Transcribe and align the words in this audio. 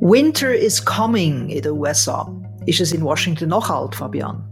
Winter 0.00 0.52
is 0.52 0.84
coming 0.84 1.48
in 1.48 1.62
den 1.62 1.72
USA. 1.72 2.30
Ist 2.66 2.80
es 2.80 2.92
in 2.92 3.02
Washington 3.02 3.48
noch 3.48 3.68
kalt, 3.68 3.94
Fabian? 3.94 4.44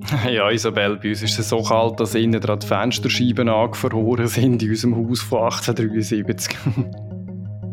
Ja, 0.30 0.50
Isabel, 0.50 0.96
bei 0.96 1.10
uns 1.10 1.22
ist 1.22 1.38
es 1.38 1.50
so 1.50 1.62
kalt, 1.62 2.00
dass 2.00 2.14
innen 2.14 2.40
die 2.40 2.66
Fensterscheiben 2.66 3.48
angefroren 3.48 4.26
sind 4.26 4.62
in 4.62 4.70
unserem 4.70 4.96
Haus 4.96 5.20
von 5.20 5.44
1873. 5.44 6.56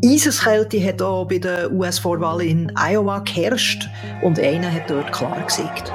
Eiseskälte 0.05 0.83
hat 0.85 1.01
auch 1.01 1.25
bei 1.25 1.39
der 1.39 1.71
US-Vorwahl 1.71 2.41
in 2.41 2.71
Iowa 2.75 3.19
geherrscht 3.19 3.89
und 4.21 4.39
einer 4.39 4.71
hat 4.71 4.89
dort 4.89 5.11
klar 5.11 5.41
gesiegt. 5.41 5.91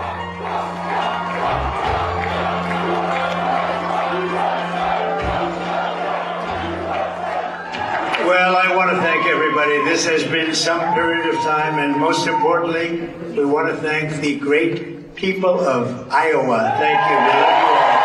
Everybody. 9.63 9.91
This 9.91 10.07
has 10.07 10.25
been 10.25 10.55
some 10.55 10.95
period 10.95 11.35
of 11.35 11.41
time, 11.43 11.79
and 11.79 11.99
most 11.99 12.27
importantly, 12.27 13.09
we 13.37 13.45
want 13.45 13.69
to 13.69 13.77
thank 13.77 14.21
the 14.21 14.39
great 14.39 15.15
people 15.15 15.61
of 15.61 16.09
Iowa. 16.11 16.75
Thank 16.79 17.01
you. 17.11 17.17
We 17.17 17.33
love 17.33 17.61
you 17.61 17.69
all. 17.69 18.03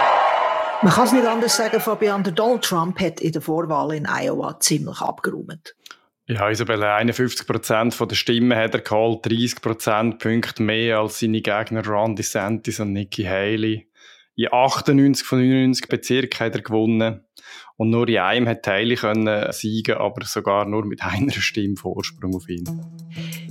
Man 0.83 0.93
kann 0.93 1.05
es 1.05 1.11
nicht 1.11 1.25
anders 1.25 1.55
sagen, 1.55 1.79
Fabian. 1.79 2.23
Der 2.23 2.33
Donald 2.33 2.63
Trump 2.63 2.99
hat 2.99 3.19
in 3.19 3.31
der 3.31 3.41
Vorwahl 3.41 3.93
in 3.93 4.05
Iowa 4.05 4.59
ziemlich 4.59 5.01
abgeräumt. 5.01 5.75
Ja, 6.27 6.49
Isabelle, 6.49 6.93
51% 6.93 8.05
der 8.05 8.15
Stimmen 8.15 8.57
hat 8.57 8.73
er 8.73 8.81
geholt, 8.81 9.25
30 9.25 9.61
Prozentpunkte 9.61 10.61
mehr 10.61 10.99
als 10.99 11.19
seine 11.19 11.41
Gegner 11.41 11.87
Ron 11.87 12.15
DeSantis 12.15 12.79
und 12.79 12.93
Nikki 12.93 13.23
Haley. 13.23 13.89
In 14.35 14.49
98 14.51 15.25
von 15.25 15.39
99 15.39 15.87
Bezirken 15.87 16.39
hat 16.39 16.55
er 16.55 16.61
gewonnen. 16.61 17.26
Und 17.77 17.91
nur 17.91 18.09
in 18.09 18.17
einem 18.17 18.47
hat 18.47 18.65
Haley 18.65 18.95
können 18.95 19.51
siegen, 19.51 19.97
aber 19.97 20.25
sogar 20.25 20.65
nur 20.65 20.83
mit 20.85 21.03
einer 21.03 21.31
Stimme 21.31 21.75
Vorsprung 21.75 22.35
auf 22.35 22.49
ihn. 22.49 22.63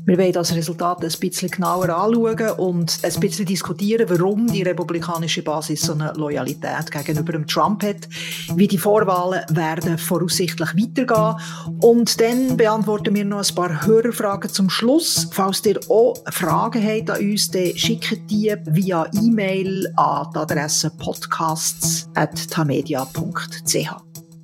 Wir 0.04 0.18
wollen 0.18 0.32
das 0.32 0.54
Resultat 0.54 1.02
ein 1.02 1.12
bisschen 1.20 1.50
genauer 1.50 1.88
anschauen 1.88 2.50
und 2.58 2.98
ein 3.02 3.20
bisschen 3.20 3.46
diskutieren, 3.46 4.08
warum 4.08 4.46
die 4.48 4.62
republikanische 4.62 5.42
Basis 5.42 5.82
so 5.82 5.94
eine 5.94 6.12
Loyalität 6.16 6.90
gegenüber 6.90 7.32
dem 7.32 7.46
Trump 7.46 7.82
hat, 7.82 8.08
wie 8.54 8.68
die 8.68 8.78
Vorwahlen 8.78 9.42
werden 9.50 9.98
voraussichtlich 9.98 10.70
weitergehen 10.76 11.36
und 11.80 12.20
dann 12.20 12.56
beantworten 12.56 13.14
wir 13.14 13.24
noch 13.24 13.48
ein 13.48 13.54
paar 13.54 13.86
Hörerfragen 13.86 14.50
zum 14.50 14.68
Schluss. 14.70 15.28
Falls 15.32 15.64
ihr 15.66 15.78
auch 15.88 16.16
Fragen 16.30 16.82
habt 16.84 17.10
an 17.10 17.20
uns, 17.20 17.50
dann 17.50 17.76
schickt 17.76 18.30
die 18.30 18.54
via 18.64 19.06
E-Mail 19.12 19.92
an 19.96 20.28
die 20.34 20.38
Adresse 20.38 20.90
podcasts.tamedia.ch. 20.98 23.75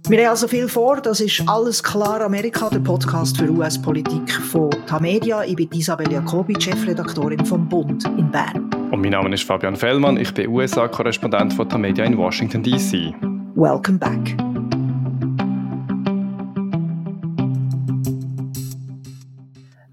Wir 0.08 0.18
haben 0.18 0.30
also 0.30 0.48
viel 0.48 0.68
vor. 0.68 1.00
Das 1.00 1.20
ist 1.20 1.42
«Alles 1.46 1.82
klar 1.82 2.20
Amerika», 2.20 2.68
der 2.68 2.80
Podcast 2.80 3.38
für 3.38 3.48
US-Politik 3.50 4.30
von 4.32 4.70
Tamedia. 4.86 5.44
Ich 5.44 5.56
bin 5.56 5.68
Isabel 5.72 6.10
Jacobi, 6.10 6.54
Chefredaktorin 6.60 7.44
vom 7.46 7.68
Bund 7.68 8.04
in 8.18 8.30
Bern. 8.30 8.68
Und 8.90 9.00
mein 9.00 9.12
Name 9.12 9.32
ist 9.32 9.44
Fabian 9.44 9.76
Fellmann. 9.76 10.16
Ich 10.16 10.34
bin 10.34 10.48
USA-Korrespondent 10.48 11.54
von 11.54 11.68
Tamedia 11.68 12.04
in 12.04 12.18
Washington, 12.18 12.62
D.C. 12.62 13.14
Welcome 13.54 13.98
back. 13.98 14.51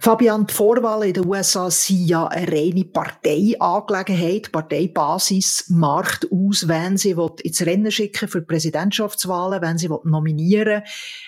Fabian, 0.01 0.47
die 0.47 0.53
Vorwahlen 0.53 1.09
in 1.09 1.13
den 1.13 1.27
USA 1.27 1.69
sind 1.69 2.07
ja 2.07 2.25
eine 2.27 2.49
reine 2.49 2.85
Parteiangelegenheit. 2.85 4.49
Parteibasis 4.49 5.65
macht 5.67 6.25
aus, 6.31 6.69
wenn 6.69 6.95
sie 6.95 7.17
ins 7.43 7.65
Rennen 7.65 7.91
schicken 7.91 8.29
für 8.29 8.41
Präsidentschaftswahlen, 8.41 9.61
wenn 9.61 9.77
sie 9.77 9.89
nominieren 10.05 10.83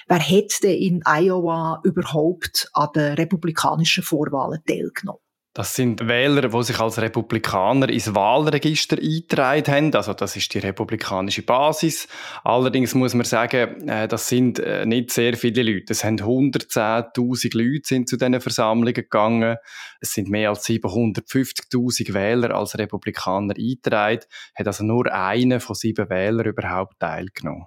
Wer 0.07 0.19
hat 0.19 0.63
denn 0.63 0.77
in 0.77 1.01
Iowa 1.05 1.81
überhaupt 1.83 2.69
an 2.71 2.89
den 2.95 3.15
republikanischen 3.15 4.03
Vorwahlen 4.03 4.63
teilgenommen? 4.65 5.19
Das 5.53 5.75
sind 5.75 6.07
Wähler, 6.07 6.47
die 6.47 6.63
sich 6.63 6.79
als 6.79 7.01
Republikaner 7.01 7.89
ins 7.89 8.15
Wahlregister 8.15 8.97
eingetragen 8.97 9.67
haben. 9.67 9.95
Also 9.95 10.13
das 10.13 10.37
ist 10.37 10.53
die 10.53 10.59
republikanische 10.59 11.41
Basis. 11.41 12.07
Allerdings 12.45 12.95
muss 12.95 13.13
man 13.13 13.25
sagen, 13.25 13.89
äh, 13.89 14.07
das 14.07 14.29
sind 14.29 14.59
äh, 14.59 14.85
nicht 14.85 15.11
sehr 15.11 15.35
viele 15.35 15.63
Leute. 15.63 15.91
Es 15.91 15.99
sind 15.99 16.23
110.000 16.23 17.57
Leute 17.57 17.81
sind 17.83 18.07
zu 18.07 18.15
diesen 18.15 18.39
Versammlungen 18.39 18.93
gegangen. 18.93 19.57
Es 19.99 20.13
sind 20.13 20.29
mehr 20.29 20.51
als 20.51 20.65
750.000 20.67 22.13
Wähler 22.13 22.55
als 22.55 22.77
Republikaner 22.77 23.53
eingetragen. 23.57 24.21
Hat 24.55 24.67
also 24.67 24.85
nur 24.85 25.13
einer 25.13 25.59
von 25.59 25.75
sieben 25.75 26.09
Wählern 26.09 26.45
überhaupt 26.45 26.97
teilgenommen. 26.97 27.65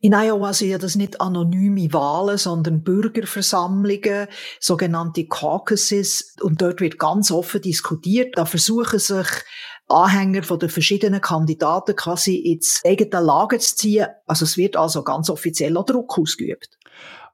In 0.00 0.14
Iowa 0.14 0.52
sind 0.52 0.70
ja 0.70 0.78
das 0.78 0.96
nicht 0.96 1.20
anonyme 1.20 1.92
Wahlen, 1.92 2.38
sondern 2.38 2.82
Bürgerversammlungen, 2.82 4.28
sogenannte 4.58 5.26
Caucuses. 5.26 6.34
Und 6.40 6.62
dort 6.62 6.80
wird 6.80 6.98
ganz 6.98 7.30
offen 7.30 7.62
diskutiert. 7.62 8.36
Da 8.36 8.44
versuchen 8.44 8.98
sich 8.98 9.26
Anhänger 9.88 10.42
von 10.42 10.58
den 10.58 10.68
verschiedenen 10.68 11.20
Kandidaten 11.20 11.96
quasi 11.96 12.36
ins 12.36 12.80
eigene 12.84 13.20
Lager 13.20 13.58
zu 13.58 13.76
ziehen. 13.76 14.06
Also 14.26 14.44
es 14.44 14.56
wird 14.56 14.76
also 14.76 15.02
ganz 15.02 15.28
offiziell 15.28 15.76
auch 15.76 15.84
Druck 15.84 16.16
ausgeübt. 16.18 16.79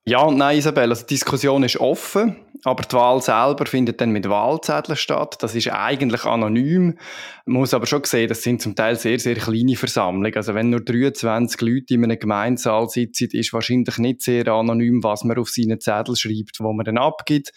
Ja 0.08 0.20
und 0.20 0.36
nein, 0.36 0.58
Isabel. 0.58 0.90
Also 0.90 1.02
die 1.02 1.14
Diskussion 1.14 1.64
ist 1.64 1.80
offen, 1.80 2.36
aber 2.62 2.84
die 2.84 2.94
Wahl 2.94 3.20
selber 3.20 3.66
findet 3.66 4.00
dann 4.00 4.10
mit 4.10 4.28
Wahlzetteln 4.28 4.96
statt. 4.96 5.38
Das 5.40 5.56
ist 5.56 5.68
eigentlich 5.72 6.24
anonym. 6.24 6.96
Man 7.44 7.60
muss 7.60 7.74
aber 7.74 7.86
schon 7.86 8.04
sehen, 8.04 8.28
das 8.28 8.44
sind 8.44 8.62
zum 8.62 8.76
Teil 8.76 8.94
sehr, 8.94 9.18
sehr 9.18 9.34
kleine 9.34 9.74
Versammlungen. 9.74 10.36
Also 10.36 10.54
wenn 10.54 10.70
nur 10.70 10.80
23 10.80 11.60
Leute 11.60 11.94
in 11.94 12.04
einem 12.04 12.20
Gemeinsaal 12.20 12.88
sitzen, 12.88 13.30
ist 13.32 13.52
wahrscheinlich 13.52 13.98
nicht 13.98 14.22
sehr 14.22 14.46
anonym, 14.46 15.02
was 15.02 15.24
man 15.24 15.38
auf 15.38 15.48
seinen 15.48 15.80
Zettel 15.80 16.14
schreibt, 16.14 16.60
wo 16.60 16.72
man 16.72 16.84
dann 16.84 16.98
abgibt. 16.98 17.50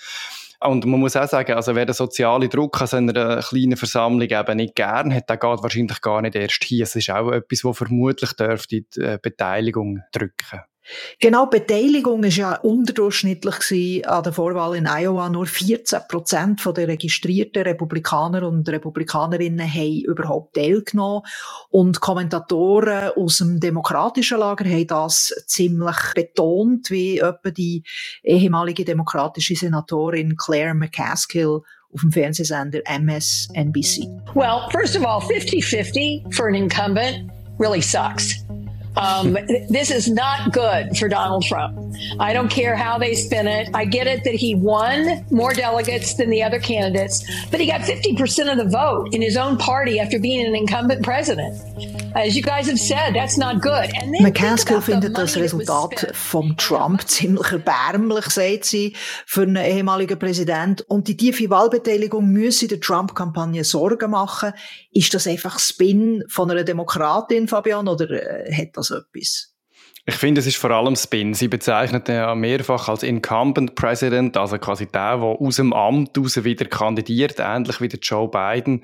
Und 0.59 0.85
man 0.85 0.99
muss 0.99 1.15
auch 1.15 1.27
sagen, 1.27 1.53
also 1.53 1.75
wer 1.75 1.85
den 1.85 1.93
sozialen 1.93 2.49
Druck 2.49 2.81
an 2.81 2.87
so 2.87 2.97
einer 2.97 3.43
kleinen 3.43 3.77
Versammlung 3.77 4.27
eben 4.27 4.57
nicht 4.57 4.73
gern 4.73 5.13
hat, 5.13 5.29
der 5.29 5.37
geht 5.37 5.61
wahrscheinlich 5.61 6.01
gar 6.01 6.23
nicht 6.23 6.35
erst 6.35 6.63
hier. 6.63 6.83
Es 6.83 6.95
ist 6.95 7.11
auch 7.11 7.31
etwas, 7.31 7.63
was 7.63 7.77
vermutlich 7.77 8.33
dürfte 8.33 8.81
die 8.81 9.01
äh, 9.01 9.19
Beteiligung 9.21 9.99
drücken. 10.11 10.61
Genau, 11.19 11.45
Beteiligung 11.45 12.23
war 12.23 12.29
ja 12.29 12.55
unterdurchschnittlich 12.55 14.07
an 14.07 14.23
der 14.23 14.33
Vorwahl 14.33 14.75
in 14.75 14.87
Iowa. 14.87 15.29
Nur 15.29 15.45
14 15.45 15.99
Prozent 16.07 16.65
der 16.65 16.87
registrierten 16.87 17.63
Republikaner 17.63 18.47
und 18.47 18.67
Republikanerinnen 18.67 19.71
haben 19.71 20.01
überhaupt 20.01 20.55
teilgenommen. 20.55 21.23
Und 21.69 22.01
Kommentatoren 22.01 23.11
aus 23.15 23.37
dem 23.37 23.59
demokratischen 23.59 24.39
Lager 24.39 24.65
haben 24.65 24.87
das 24.87 25.33
ziemlich 25.47 25.97
betont, 26.15 26.89
wie 26.89 27.19
etwa 27.19 27.51
die 27.51 27.83
ehemalige 28.23 28.85
demokratische 28.85 29.55
Senatorin 29.55 30.35
Claire 30.37 30.73
McCaskill 30.73 31.61
auf 31.91 32.01
dem 32.01 32.11
Fernsehsender 32.11 32.81
MSNBC. 32.85 34.07
Well, 34.35 34.69
first 34.71 34.95
of 34.95 35.03
all, 35.03 35.21
50-50 35.21 36.33
for 36.33 36.47
an 36.47 36.55
incumbent 36.55 37.31
really 37.57 37.81
sucks. 37.81 38.35
Um, 38.99 39.37
this 39.69 39.91
is 39.91 40.09
not 40.09 40.51
good 40.51 40.97
for 40.97 41.07
Donald 41.07 41.43
Trump. 41.43 41.77
I 42.19 42.33
don't 42.33 42.49
care 42.49 42.75
how 42.75 42.97
they 42.97 43.15
spin 43.15 43.47
it. 43.47 43.69
I 43.73 43.85
get 43.85 44.07
it 44.07 44.25
that 44.25 44.35
he 44.35 44.55
won 44.55 45.25
more 45.31 45.53
delegates 45.53 46.15
than 46.15 46.29
the 46.29 46.43
other 46.43 46.59
candidates, 46.59 47.23
but 47.49 47.61
he 47.61 47.67
got 47.67 47.81
50% 47.81 48.51
of 48.51 48.57
the 48.57 48.65
vote 48.69 49.13
in 49.13 49.21
his 49.21 49.37
own 49.37 49.57
party 49.57 49.99
after 49.99 50.19
being 50.19 50.45
an 50.45 50.53
incumbent 50.53 51.03
president. 51.03 51.55
As 52.15 52.35
you 52.35 52.41
guys 52.41 52.67
have 52.67 52.79
said, 52.79 53.13
that's 53.13 53.37
not 53.37 53.61
good. 53.61 53.89
McCaskill 54.19 54.81
findet 54.81 55.15
das 55.17 55.37
Resultat 55.37 56.11
von 56.13 56.57
Trump 56.57 57.01
ziemlich 57.07 57.51
erbärmlich, 57.51 58.25
sagt 58.25 58.65
sie, 58.65 58.95
für 59.25 59.43
einen 59.43 59.57
ehemaligen 59.57 60.17
Präsident. 60.17 60.81
Und 60.89 61.07
die 61.07 61.15
tiefe 61.15 61.49
Wahlbeteiligung 61.49 62.27
müsse 62.27 62.67
der 62.67 62.79
Trump-Kampagne 62.79 63.63
Sorgen 63.63 64.11
machen. 64.11 64.53
Ist 64.91 65.13
das 65.13 65.27
einfach 65.27 65.59
Spin 65.59 66.23
von 66.27 66.49
einer 66.49 66.63
Demokratin, 66.63 67.47
Fabian, 67.47 67.87
oder 67.87 68.09
äh, 68.09 68.51
hat 68.53 68.69
das 68.73 68.88
etwas? 68.91 69.55
Ich 70.09 70.15
finde, 70.15 70.41
es 70.41 70.47
ist 70.47 70.57
vor 70.57 70.71
allem 70.71 70.95
Spin. 70.95 71.35
Sie 71.35 71.47
bezeichnet 71.47 72.09
ihn 72.09 72.15
ja 72.15 72.33
mehrfach 72.33 72.89
als 72.89 73.03
Incumbent 73.03 73.75
President, 73.75 74.35
also 74.37 74.57
quasi 74.57 74.87
der, 74.87 75.17
der 75.17 75.23
aus 75.23 75.57
dem 75.57 75.71
Amt 75.71 76.17
raus 76.17 76.43
wieder 76.43 76.65
kandidiert, 76.65 77.35
ähnlich 77.37 77.79
wie 77.79 77.89
der 77.89 77.99
Joe 77.99 78.27
Biden. 78.27 78.83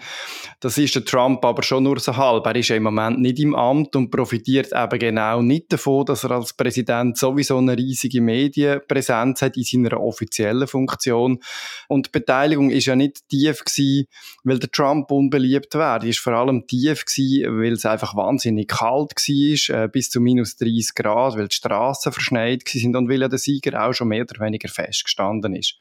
Das 0.60 0.78
ist 0.78 0.94
der 0.94 1.04
Trump 1.04 1.44
aber 1.44 1.64
schon 1.64 1.82
nur 1.82 2.00
so 2.00 2.16
halb. 2.16 2.46
Er 2.46 2.56
ist 2.56 2.68
ja 2.68 2.76
im 2.76 2.84
Moment 2.84 3.22
nicht 3.22 3.40
im 3.40 3.56
Amt 3.56 3.96
und 3.96 4.12
profitiert 4.12 4.70
eben 4.72 5.00
genau 5.00 5.42
nicht 5.42 5.74
davon, 5.74 6.06
dass 6.06 6.26
er 6.26 6.30
als 6.30 6.54
Präsident 6.54 7.18
sowieso 7.18 7.58
eine 7.58 7.76
riesige 7.76 8.22
Medienpräsenz 8.22 9.42
hat 9.42 9.58
in 9.58 9.64
seiner 9.64 10.00
offiziellen 10.00 10.68
Funktion. 10.68 11.40
Und 11.88 12.06
die 12.06 12.12
Beteiligung 12.12 12.70
ist 12.70 12.86
ja 12.86 12.96
nicht 12.96 13.28
tief 13.30 13.64
gewesen, 13.66 14.06
weil 14.44 14.60
der 14.60 14.70
Trump 14.70 15.10
unbeliebt 15.10 15.74
war. 15.74 15.98
Die 15.98 16.10
ist 16.10 16.20
vor 16.20 16.34
allem 16.34 16.68
tief 16.68 17.04
gewesen, 17.04 17.60
weil 17.60 17.74
es 17.74 17.86
einfach 17.88 18.16
wahnsinnig 18.16 18.68
kalt 18.68 19.14
war, 19.16 19.86
äh, 19.86 19.88
bis 19.88 20.12
zu 20.12 20.22
minus 20.22 20.58
30 20.58 20.94
Grad 20.94 21.15
Grad, 21.16 21.38
weil 21.38 21.48
die 21.48 21.56
Straßen 21.56 22.12
verschneit 22.12 22.68
sind 22.68 22.96
und 22.96 23.10
weil 23.10 23.22
ja 23.22 23.28
der 23.28 23.40
Sieger 23.40 23.86
auch 23.86 23.94
schon 23.94 24.10
mehr 24.10 24.24
oder 24.24 24.40
weniger 24.46 24.68
festgestanden 24.68 25.56
ist. 25.56 25.80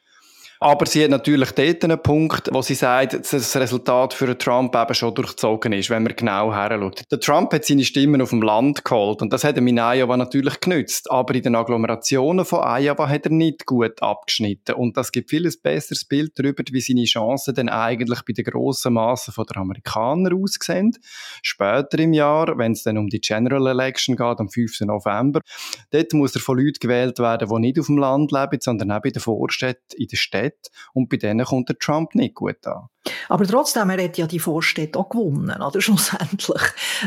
Aber 0.64 0.86
sie 0.86 1.04
hat 1.04 1.10
natürlich 1.10 1.50
dort 1.50 1.84
einen 1.84 2.02
Punkt, 2.02 2.48
wo 2.50 2.62
sie 2.62 2.74
sagt, 2.74 3.12
dass 3.12 3.28
das 3.28 3.54
Resultat 3.54 4.14
für 4.14 4.38
Trump 4.38 4.74
eben 4.74 4.94
schon 4.94 5.14
durchzogen 5.14 5.74
ist, 5.74 5.90
wenn 5.90 6.04
man 6.04 6.16
genau 6.16 6.54
heranschaut. 6.54 7.02
Der 7.10 7.20
Trump 7.20 7.52
hat 7.52 7.66
seine 7.66 7.84
Stimmen 7.84 8.22
auf 8.22 8.30
dem 8.30 8.40
Land 8.40 8.82
geholt 8.82 9.20
und 9.20 9.30
das 9.30 9.44
hat 9.44 9.58
ihm 9.58 9.66
in 9.66 9.78
Iowa 9.78 10.16
natürlich 10.16 10.60
genützt. 10.60 11.10
Aber 11.10 11.34
in 11.34 11.42
den 11.42 11.54
Agglomerationen 11.54 12.46
von 12.46 12.60
Iowa 12.64 13.10
hat 13.10 13.26
er 13.26 13.32
nicht 13.32 13.66
gut 13.66 14.02
abgeschnitten. 14.02 14.76
Und 14.76 14.96
das 14.96 15.12
gibt 15.12 15.28
vieles 15.28 15.60
besseres 15.60 16.06
Bild 16.06 16.32
darüber, 16.38 16.64
wie 16.70 16.80
seine 16.80 17.04
Chancen 17.04 17.54
denn 17.54 17.68
eigentlich 17.68 18.22
bei 18.26 18.32
den 18.32 18.46
grossen 18.46 18.94
Massen 18.94 19.34
der 19.36 19.56
Amerikaner 19.58 20.34
aussehen. 20.34 20.96
Später 21.42 21.98
im 21.98 22.14
Jahr, 22.14 22.56
wenn 22.56 22.72
es 22.72 22.84
dann 22.84 22.96
um 22.96 23.08
die 23.08 23.20
General 23.20 23.66
Election 23.66 24.16
geht, 24.16 24.40
am 24.40 24.48
5. 24.48 24.80
November, 24.80 25.42
dort 25.90 26.14
muss 26.14 26.34
er 26.34 26.40
von 26.40 26.56
Leuten 26.56 26.78
gewählt 26.80 27.18
werden, 27.18 27.50
die 27.50 27.60
nicht 27.60 27.78
auf 27.78 27.86
dem 27.88 27.98
Land 27.98 28.32
leben, 28.32 28.62
sondern 28.62 28.92
auch 28.92 29.04
in 29.04 29.12
den 29.12 29.20
Vorstädten, 29.20 29.98
in 29.98 30.06
der 30.06 30.16
Stadt. 30.54 30.70
Und 30.92 31.08
bei 31.08 31.16
denen 31.16 31.44
kommt 31.44 31.68
der 31.68 31.78
Trump 31.78 32.14
nicht 32.14 32.34
gut 32.34 32.66
an. 32.66 32.88
Aber 33.28 33.46
trotzdem, 33.46 33.90
er 33.90 34.02
hat 34.02 34.16
ja 34.16 34.26
die 34.26 34.38
Vorstädte 34.38 34.98
auch 34.98 35.08
gewonnen, 35.08 35.60
oder? 35.60 35.80
Schlussendlich. 35.80 36.62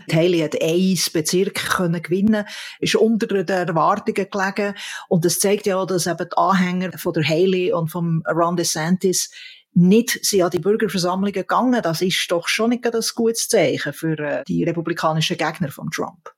Die 0.10 0.16
Haley 0.16 0.40
hat 0.40 0.62
ein 0.62 0.98
Bezirk 1.14 1.56
können 1.56 2.02
gewinnen, 2.02 2.46
ist 2.80 2.96
unter 2.96 3.28
den 3.28 3.68
Erwartungen 3.68 4.28
gelegen. 4.30 4.76
Und 5.10 5.26
das 5.26 5.40
zeigt 5.40 5.66
ja 5.66 5.78
auch, 5.78 5.88
dass 5.88 6.08
eben 6.08 6.30
die 6.30 6.38
Anhänger 6.38 6.98
von 6.98 7.14
der 7.14 7.28
Haley 7.28 7.74
und 7.74 7.90
von 7.90 8.24
Ron 8.28 8.58
DeSantis 8.58 9.32
nicht 9.74 10.26
sind 10.26 10.42
an 10.42 10.50
die 10.50 10.60
Bürgerversammlungen 10.60 11.34
gegangen. 11.34 11.82
Das 11.84 12.02
ist 12.02 12.28
doch 12.30 12.48
schon 12.48 12.72
nicht 12.72 12.86
ein 12.86 13.02
gutes 13.16 13.48
Zeichen 13.48 13.94
für 13.94 14.18
äh, 14.18 14.44
die 14.48 14.64
republikanischen 14.64 15.38
Gegner 15.38 15.70
von 15.70 15.92
Trump. 15.92 16.32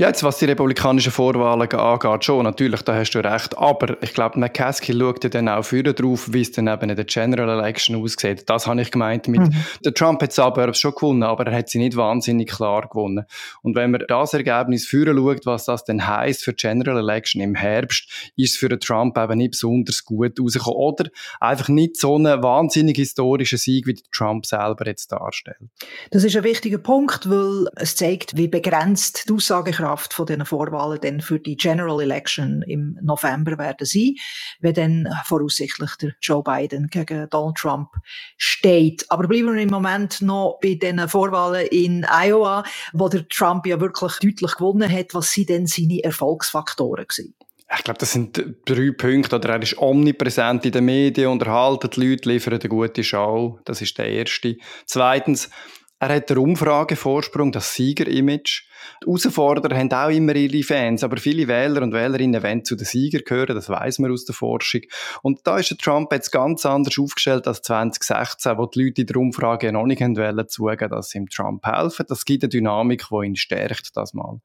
Ja, 0.00 0.06
jetzt 0.06 0.22
was 0.22 0.38
die 0.38 0.44
republikanischen 0.44 1.10
Vorwahlen 1.10 1.68
angeht, 1.68 2.24
schon, 2.24 2.44
natürlich, 2.44 2.82
da 2.82 2.94
hast 2.94 3.10
du 3.10 3.18
recht. 3.18 3.58
Aber 3.58 4.00
ich 4.00 4.14
glaube, 4.14 4.38
McCaskill 4.38 5.00
schaut 5.00 5.24
ja 5.24 5.28
dann 5.28 5.48
auch 5.48 5.64
früher 5.64 5.92
drauf, 5.92 6.32
wie 6.32 6.42
es 6.42 6.52
dann 6.52 6.68
eben 6.68 6.90
in 6.90 6.94
der 6.94 7.04
General 7.04 7.58
Election 7.58 7.96
aussieht. 7.96 8.48
Das 8.48 8.68
habe 8.68 8.80
ich 8.80 8.92
gemeint 8.92 9.26
mit, 9.26 9.40
mhm. 9.40 9.56
der 9.84 9.92
Trump 9.94 10.22
hat 10.22 10.32
Suburbs 10.32 10.78
schon 10.78 10.94
gewonnen, 10.94 11.24
aber 11.24 11.48
er 11.48 11.58
hat 11.58 11.68
sie 11.68 11.78
nicht 11.78 11.96
wahnsinnig 11.96 12.48
klar 12.48 12.88
gewonnen. 12.88 13.24
Und 13.62 13.74
wenn 13.74 13.90
man 13.90 14.04
das 14.06 14.34
Ergebnis 14.34 14.86
führen 14.86 15.18
schaut, 15.18 15.46
was 15.46 15.64
das 15.64 15.82
denn 15.82 16.06
heisst 16.06 16.44
für 16.44 16.52
die 16.52 16.62
General 16.62 16.98
Election 16.98 17.42
im 17.42 17.56
Herbst, 17.56 18.08
ist 18.36 18.52
es 18.52 18.56
für 18.56 18.68
den 18.68 18.78
Trump 18.78 19.18
eben 19.18 19.38
nicht 19.38 19.50
besonders 19.50 20.04
gut 20.04 20.38
rausgekommen. 20.38 20.78
Oder 20.78 21.10
einfach 21.40 21.70
nicht 21.70 21.96
so 21.96 22.14
einen 22.14 22.40
wahnsinnig 22.40 22.98
historischen 22.98 23.58
Sieg, 23.58 23.88
wie 23.88 24.00
Trump 24.12 24.46
selber 24.46 24.86
jetzt 24.86 25.10
darstellt. 25.10 25.58
Das 26.12 26.22
ist 26.22 26.36
ein 26.36 26.44
wichtiger 26.44 26.78
Punkt, 26.78 27.28
weil 27.28 27.66
es 27.74 27.96
zeigt, 27.96 28.36
wie 28.36 28.46
begrenzt 28.46 29.28
die 29.28 29.32
Aussagekraft 29.32 29.87
Kraft 29.88 30.12
von 30.12 30.26
diesen 30.26 30.44
Vorwahlen 30.44 31.00
dann 31.00 31.20
für 31.22 31.38
die 31.38 31.56
General 31.56 32.00
Election 32.02 32.62
im 32.62 32.98
November 33.02 33.56
werden 33.56 33.86
sein, 33.86 34.14
wenn 34.60 34.74
dann 34.74 35.08
voraussichtlich 35.24 35.96
der 35.96 36.12
Joe 36.20 36.42
Biden 36.42 36.88
gegen 36.88 37.28
Donald 37.30 37.56
Trump 37.56 37.88
steht. 38.36 39.06
Aber 39.08 39.26
bleiben 39.26 39.54
wir 39.54 39.62
im 39.62 39.70
Moment 39.70 40.20
noch 40.20 40.58
bei 40.60 40.74
den 40.74 41.08
Vorwahlen 41.08 41.66
in 41.68 42.04
Iowa, 42.04 42.64
wo 42.92 43.08
der 43.08 43.26
Trump 43.28 43.66
ja 43.66 43.80
wirklich 43.80 44.12
deutlich 44.20 44.56
gewonnen 44.56 44.92
hat. 44.92 45.14
Was 45.14 45.32
sind 45.32 45.48
denn 45.48 45.66
seine 45.66 46.04
Erfolgsfaktoren 46.04 47.06
gewesen? 47.06 47.34
Ich 47.74 47.84
glaube, 47.84 47.98
das 47.98 48.12
sind 48.12 48.42
drei 48.64 48.90
Punkte. 48.92 49.36
Oder 49.36 49.50
er 49.50 49.62
ist 49.62 49.78
omnipräsent 49.78 50.64
in 50.66 50.72
den 50.72 50.84
Medien, 50.84 51.30
unterhalten 51.30 51.90
die 51.90 52.00
Leute, 52.00 52.28
liefert 52.28 52.62
eine 52.62 52.68
gute 52.68 53.04
Show. 53.04 53.58
Das 53.64 53.82
ist 53.82 53.96
der 53.98 54.06
erste. 54.06 54.56
Zweitens, 54.86 55.50
er 56.00 56.14
hat 56.14 56.30
den 56.30 56.38
Umfragevorsprung, 56.38 57.50
das 57.50 57.74
Siegerimage. 57.74 58.62
Die 59.02 59.06
Herausforderer 59.06 59.76
haben 59.76 59.92
auch 59.92 60.10
immer 60.10 60.36
ihre 60.36 60.62
Fans, 60.62 61.02
aber 61.02 61.16
viele 61.16 61.48
Wähler 61.48 61.82
und 61.82 61.92
Wählerinnen 61.92 62.42
wollen 62.42 62.64
zu 62.64 62.76
den 62.76 62.84
Siegern 62.84 63.22
gehören, 63.24 63.56
das 63.56 63.68
weiß 63.68 63.98
man 63.98 64.12
aus 64.12 64.24
der 64.24 64.34
Forschung. 64.34 64.82
Und 65.22 65.40
da 65.44 65.58
ist 65.58 65.70
der 65.70 65.78
Trump 65.78 66.12
jetzt 66.12 66.30
ganz 66.30 66.64
anders 66.64 66.96
aufgestellt 66.98 67.48
als 67.48 67.62
2016, 67.62 68.58
wo 68.58 68.66
die 68.66 68.84
Leute 68.84 69.00
in 69.00 69.06
der 69.08 69.16
Umfrage 69.16 69.72
noch 69.72 69.86
nicht 69.86 70.00
wollen 70.00 70.48
zugeben, 70.48 70.90
dass 70.90 71.10
sie 71.10 71.18
ihm 71.18 71.28
Trump 71.28 71.66
helfen. 71.66 72.06
Das 72.08 72.24
gibt 72.24 72.44
eine 72.44 72.48
Dynamik, 72.48 73.06
die 73.10 73.26
ihn 73.26 73.36
stärkt, 73.36 73.96
das 73.96 74.14
mal. 74.14 74.40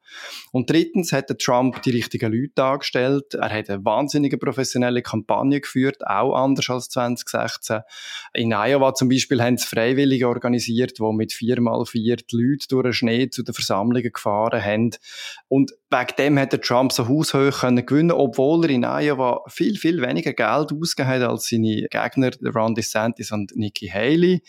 Und 0.50 0.70
drittens 0.70 1.12
hat 1.12 1.28
der 1.28 1.38
Trump 1.38 1.82
die 1.82 1.90
richtigen 1.90 2.32
Leute 2.32 2.64
angestellt. 2.64 3.34
Er 3.34 3.50
hat 3.50 3.70
eine 3.70 3.84
wahnsinnige 3.84 4.38
professionelle 4.38 5.02
Kampagne 5.02 5.60
geführt, 5.60 6.04
auch 6.04 6.34
anders 6.34 6.68
als 6.68 6.88
2016. 6.88 7.80
In 8.32 8.52
Iowa 8.52 8.94
zum 8.94 9.08
Beispiel 9.08 9.40
haben 9.40 9.56
sie 9.56 9.66
Freiwillige 9.66 10.28
organisiert, 10.28 10.98
die 10.98 11.12
mit 11.12 11.32
vier 11.44 11.60
mal 11.60 11.84
vier 11.84 12.16
Leute 12.32 12.68
durch 12.68 12.82
den 12.82 12.92
Schnee 12.92 13.28
zu 13.28 13.42
den 13.42 13.54
Versammlungen 13.54 14.12
gefahren 14.12 14.62
haben. 14.62 14.90
Und 15.48 15.72
wegen 15.90 16.16
dem 16.18 16.38
hat 16.38 16.62
Trump 16.62 16.92
so 16.92 17.08
haushoch 17.08 17.60
können 17.60 17.86
gewinnen, 17.86 18.12
obwohl 18.12 18.64
er 18.64 18.70
in 18.70 18.84
Iowa 18.84 19.42
viel, 19.48 19.76
viel 19.76 20.00
weniger 20.00 20.32
Geld 20.32 20.72
ausgegeben 20.72 21.08
hat 21.08 21.22
als 21.22 21.48
seine 21.48 21.86
Gegner, 21.90 22.30
Ron 22.54 22.74
DeSantis 22.74 23.32
und 23.32 23.54
Nikki 23.54 23.88
Haley. 23.88 24.42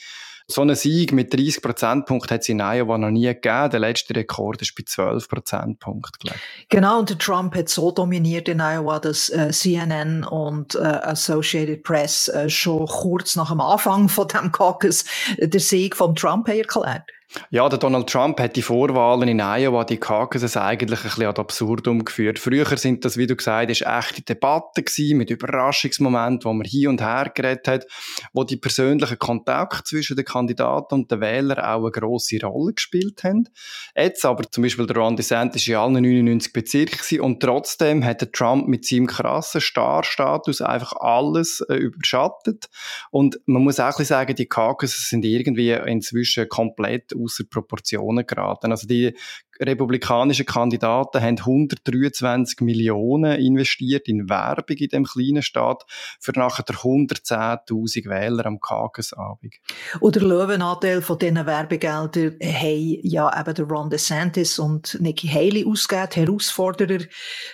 So 0.48 0.62
einen 0.62 0.76
Sieg 0.76 1.12
mit 1.12 1.34
30 1.34 1.62
Prozentpunkten 1.64 2.30
hat 2.30 2.42
es 2.42 2.50
in 2.50 2.60
Iowa 2.60 3.00
noch 3.00 3.10
nie 3.10 3.26
gegeben. 3.26 3.72
Der 3.72 3.80
letzte 3.80 4.16
Rekord 4.16 4.62
ist 4.62 4.76
bei 4.76 4.84
12 4.86 5.28
Prozentpunkten. 5.28 6.32
Genau, 6.70 7.00
und 7.00 7.20
Trump 7.20 7.56
hat 7.56 7.68
so 7.68 7.92
dominiert 7.92 8.48
in 8.48 8.62
Iowa, 8.62 9.00
dass 9.00 9.30
äh, 9.30 9.50
CNN 9.52 10.24
und 10.24 10.76
äh, 10.76 10.80
Associated 10.80 11.82
Press 11.82 12.28
äh, 12.28 12.48
schon 12.48 12.86
kurz 12.86 13.36
nach 13.36 13.50
dem 13.50 13.60
Anfang 13.60 14.08
von 14.08 14.28
dem 14.28 14.52
Caucus 14.52 15.06
äh, 15.38 15.48
der 15.48 15.60
Sieg 15.60 15.96
von 15.96 16.14
Trump 16.14 16.48
erklärt. 16.48 17.04
Ja, 17.50 17.68
der 17.70 17.80
Donald 17.80 18.10
Trump 18.10 18.40
hat 18.40 18.56
die 18.56 18.62
Vorwahlen 18.62 19.28
in 19.28 19.40
Iowa, 19.40 19.84
die 19.84 19.98
Caucuses 19.98 20.58
eigentlich 20.58 21.00
ein 21.00 21.04
bisschen 21.04 21.26
ad 21.26 21.40
absurdum 21.40 22.04
geführt. 22.06 22.40
Früher 22.40 22.66
sind 22.78 23.06
das, 23.06 23.18
wie 23.18 23.28
du 23.28 23.36
gesagt 23.36 23.70
hast, 23.70 23.82
echte 23.82 24.22
Debatten 24.22 24.84
gewesen, 24.84 25.18
mit 25.18 25.30
Überraschungsmomenten, 25.30 26.46
wo 26.46 26.54
man 26.54 26.66
hier 26.66 26.90
und 26.90 27.02
her 27.02 27.32
geredet 27.34 27.68
hat, 27.68 27.88
wo 28.34 28.44
die 28.44 28.58
persönlichen 28.58 29.20
Kontakte 29.20 29.84
zwischen 29.84 30.16
den 30.16 30.26
Kandidaten 30.26 30.96
und 30.96 31.12
den 31.12 31.22
Wählern 31.22 31.60
auch 31.60 31.82
eine 31.82 31.92
grosse 31.92 32.40
Rolle 32.42 32.74
gespielt 32.74 33.24
haben. 33.24 33.50
Jetzt 33.96 34.26
aber, 34.26 34.50
zum 34.50 34.64
Beispiel 34.64 34.88
der 34.88 34.98
Ron 34.98 35.16
DeSantis 35.16 35.68
in 35.68 35.76
allen 35.76 35.94
99 35.94 36.54
Bezirken 36.54 37.22
und 37.22 37.42
trotzdem 37.42 38.04
hat 38.04 38.22
der 38.22 38.32
Trump 38.32 38.68
mit 38.68 38.86
seinem 38.86 39.08
krassen 39.08 39.62
Star-Status 39.62 40.62
einfach 40.62 40.94
alles 40.94 41.62
äh, 41.70 41.76
überschattet. 41.76 42.70
Und 43.12 43.40
man 43.46 43.64
muss 43.64 43.80
auch 43.80 43.86
ein 43.86 43.90
bisschen 43.90 44.06
sagen, 44.06 44.36
die 44.36 44.48
Caucuses 44.48 45.10
sind 45.10 45.26
irgendwie 45.26 45.72
inzwischen 45.72 46.48
komplett 46.50 47.14
außer 47.26 47.44
Proportionen 47.50 48.26
geraten. 48.26 48.72
Also 48.72 48.88
die 48.88 49.16
republikanischen 49.60 50.46
Kandidaten 50.46 51.22
haben 51.22 51.38
123 51.40 52.62
Millionen 52.62 53.40
investiert 53.40 54.08
in 54.08 54.30
Werbung 54.30 54.78
in 54.78 54.90
dem 54.90 55.04
kleinen 55.06 55.42
Staat 55.42 55.86
für 56.20 56.32
nachher 56.34 56.66
110.000 56.66 58.10
Wähler 58.10 58.46
am 58.46 58.60
Caucusabend. 58.60 59.56
Und 60.00 60.16
der 60.16 60.24
Löwenanteil 60.24 61.02
von 61.02 61.20
diesen 61.20 61.46
Werbegeldern 61.46 62.38
haben 62.42 63.00
ja 63.04 63.40
eben 63.40 63.66
Ron 63.66 63.90
DeSantis 63.90 64.60
und 64.60 64.98
Nikki 65.00 65.28
Haley 65.28 65.66
ausgegeben. 65.66 66.26
Herausforderer 66.26 67.06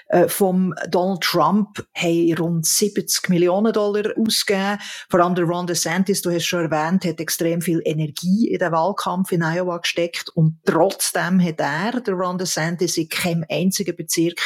äh, 0.07 0.27
vom 0.27 0.73
Donald 0.89 1.21
Trump 1.21 1.85
haben 1.94 2.35
rund 2.39 2.65
70 2.65 3.29
Millionen 3.29 3.73
Dollar 3.73 4.12
ausgegeben. 4.18 4.79
Vor 5.09 5.19
allem 5.19 5.38
Ron 5.38 5.68
DeSantis, 5.68 6.21
du 6.21 6.31
hast 6.31 6.45
schon 6.45 6.71
erwähnt, 6.71 7.06
hat 7.06 7.19
extrem 7.19 7.61
viel 7.61 7.81
Energie 7.85 8.49
in 8.49 8.59
den 8.59 8.71
Wahlkampf 8.71 9.31
in 9.31 9.44
Iowa 9.55 9.77
gesteckt 9.77 10.29
und 10.29 10.59
trotzdem 10.65 11.41
hat 11.41 11.59
er 11.59 11.81
er, 11.81 12.01
der 12.01 12.13
Ron 12.13 12.37
DeSantis, 12.37 12.97
in 12.97 13.09
keinem 13.09 13.45
einzigen 13.49 13.95
Bezirk 13.95 14.39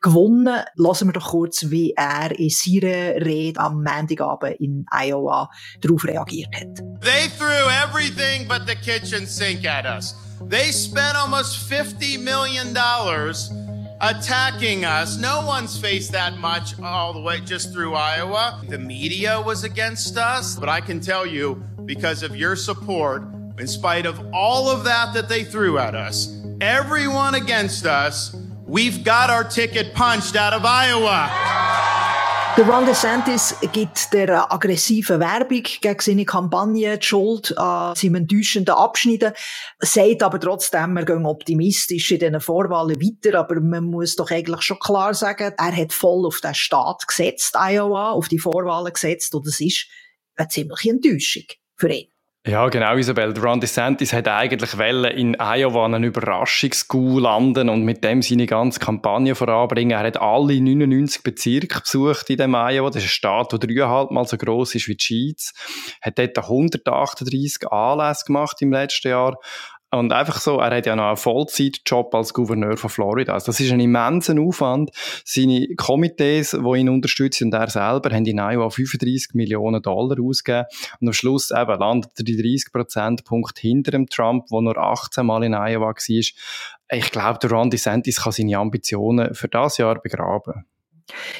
gewonnen. 0.00 0.64
Lassen 0.76 1.08
wir 1.08 1.12
doch 1.12 1.30
kurz, 1.30 1.70
wie 1.70 1.92
er 1.96 2.38
in 2.38 2.50
seiner 2.50 3.24
Rede 3.24 3.60
am 3.60 3.82
Montagabend 3.82 4.60
in 4.60 4.86
Iowa 4.90 5.50
darauf 5.80 6.04
reagiert 6.04 6.54
hat. 6.54 6.76
They 7.00 7.28
threw 7.38 7.68
everything 7.84 8.46
but 8.48 8.66
the 8.66 8.74
kitchen 8.74 9.26
sink 9.26 9.64
at 9.66 9.84
us. 9.84 10.14
They 10.48 10.72
spent 10.72 11.16
almost 11.16 11.56
50 11.68 12.18
million 12.18 12.74
dollars 12.74 13.50
attacking 14.00 14.84
us. 14.84 15.16
No 15.18 15.46
one's 15.46 15.78
faced 15.78 16.12
that 16.12 16.36
much 16.38 16.78
all 16.80 17.12
the 17.12 17.20
way 17.20 17.40
just 17.40 17.72
through 17.72 17.94
Iowa. 17.94 18.60
The 18.68 18.78
media 18.78 19.40
was 19.40 19.62
against 19.62 20.16
us, 20.16 20.56
but 20.58 20.68
I 20.68 20.80
can 20.80 21.00
tell 21.00 21.24
you 21.24 21.62
because 21.84 22.24
of 22.24 22.34
your 22.34 22.56
support, 22.56 23.22
in 23.62 23.68
spite 23.68 24.06
of 24.06 24.18
all 24.34 24.68
of 24.68 24.82
that 24.82 25.14
that 25.14 25.28
they 25.28 25.44
threw 25.44 25.78
at 25.78 25.94
us, 25.94 26.28
everyone 26.60 27.36
against 27.36 27.86
us, 27.86 28.34
we've 28.66 29.04
got 29.04 29.30
our 29.30 29.44
ticket 29.44 29.94
punched 29.94 30.34
out 30.34 30.52
of 30.52 30.64
Iowa. 30.64 31.30
Der 32.56 32.64
Ron 32.66 32.84
DeSantis 32.84 33.54
gibt 33.72 34.12
der 34.12 34.52
aggressiven 34.52 35.20
Werbung 35.20 35.62
gegen 35.80 36.00
seine 36.00 36.24
Kampagne 36.24 36.98
die 36.98 37.06
Schuld 37.06 37.56
an 37.56 37.94
seinem 37.94 38.16
enttäuschenden 38.16 38.74
Abschneiden, 38.74 39.32
sagt 39.78 40.22
aber 40.22 40.40
trotzdem, 40.40 40.92
wir 40.94 41.04
gehen 41.04 41.24
optimistisch 41.24 42.10
in 42.10 42.18
diesen 42.18 42.40
Vorwahlen 42.40 43.00
weiter, 43.00 43.38
aber 43.38 43.60
man 43.60 43.84
muss 43.84 44.16
doch 44.16 44.30
eigentlich 44.30 44.62
schon 44.62 44.80
klar 44.80 45.14
sagen, 45.14 45.54
er 45.56 45.76
hat 45.76 45.92
voll 45.92 46.26
auf 46.26 46.40
den 46.40 46.54
Staat 46.54 47.06
gesetzt, 47.06 47.54
Iowa, 47.56 48.10
auf 48.10 48.28
die 48.28 48.40
Vorwahlen 48.40 48.92
gesetzt 48.92 49.34
und 49.36 49.46
das 49.46 49.60
ist 49.60 49.86
eine 50.34 50.48
ziemliche 50.48 50.90
Enttäuschung 50.90 51.44
für 51.76 51.90
ihn. 51.90 52.11
Ja, 52.44 52.68
genau, 52.70 52.96
Isabel. 52.96 53.38
Ron 53.38 53.60
DeSantis 53.60 54.12
hat 54.12 54.26
eigentlich 54.26 54.74
in 55.16 55.36
Iowa 55.38 55.84
einen 55.84 56.02
Überraschungsgau 56.02 57.20
landen 57.20 57.68
und 57.68 57.84
mit 57.84 58.02
dem 58.02 58.20
seine 58.20 58.46
ganze 58.46 58.80
Kampagne 58.80 59.36
voranbringen. 59.36 59.92
Er 59.92 60.04
hat 60.04 60.20
alle 60.20 60.60
99 60.60 61.22
Bezirke 61.22 61.78
besucht 61.78 62.30
in 62.30 62.38
dem 62.38 62.56
Iowa. 62.56 62.90
Das 62.90 62.96
ist 62.96 63.10
ein 63.10 63.10
Staat, 63.10 63.52
der 63.52 63.60
dreieinhalb 63.60 64.10
Mal 64.10 64.26
so 64.26 64.36
groß 64.36 64.74
ist 64.74 64.88
wie 64.88 64.96
die 64.96 65.04
Schweiz. 65.04 65.52
Hat 66.02 66.18
dort 66.18 66.36
138 66.36 67.70
Anlässe 67.70 68.24
gemacht 68.26 68.60
im 68.60 68.72
letzten 68.72 69.10
Jahr. 69.10 69.36
Und 69.94 70.10
einfach 70.10 70.40
so, 70.40 70.58
er 70.58 70.74
hat 70.74 70.86
ja 70.86 70.96
noch 70.96 71.08
einen 71.08 71.16
Vollzeitjob 71.18 72.14
als 72.14 72.32
Gouverneur 72.32 72.78
von 72.78 72.88
Florida. 72.88 73.34
Also 73.34 73.46
das 73.46 73.60
ist 73.60 73.72
ein 73.72 73.80
immenser 73.80 74.40
Aufwand. 74.40 74.90
Seine 75.22 75.68
Komitees, 75.76 76.52
die 76.52 76.78
ihn 76.78 76.88
unterstützen, 76.88 77.48
und 77.48 77.54
er 77.54 77.68
selber, 77.68 78.10
haben 78.10 78.24
in 78.24 78.38
Iowa 78.38 78.70
35 78.70 79.34
Millionen 79.34 79.82
Dollar 79.82 80.18
ausgegeben. 80.18 80.66
Und 81.00 81.08
am 81.08 81.12
Schluss 81.12 81.50
eben 81.50 81.78
landet 81.78 82.10
er 82.16 82.24
die 82.24 82.36
30 82.36 82.72
Prozentpunkt 82.72 83.58
hinter 83.58 83.90
dem 83.90 84.06
Trump, 84.06 84.46
der 84.46 84.62
nur 84.62 84.78
18 84.78 85.26
Mal 85.26 85.44
in 85.44 85.52
Iowa 85.52 85.88
war. 85.88 85.94
Ich 85.98 87.10
glaube, 87.10 87.38
der 87.40 87.50
Ron 87.50 87.68
DeSantis 87.68 88.22
kann 88.22 88.32
seine 88.32 88.56
Ambitionen 88.56 89.34
für 89.34 89.48
das 89.48 89.76
Jahr 89.76 90.00
begraben. 90.00 90.64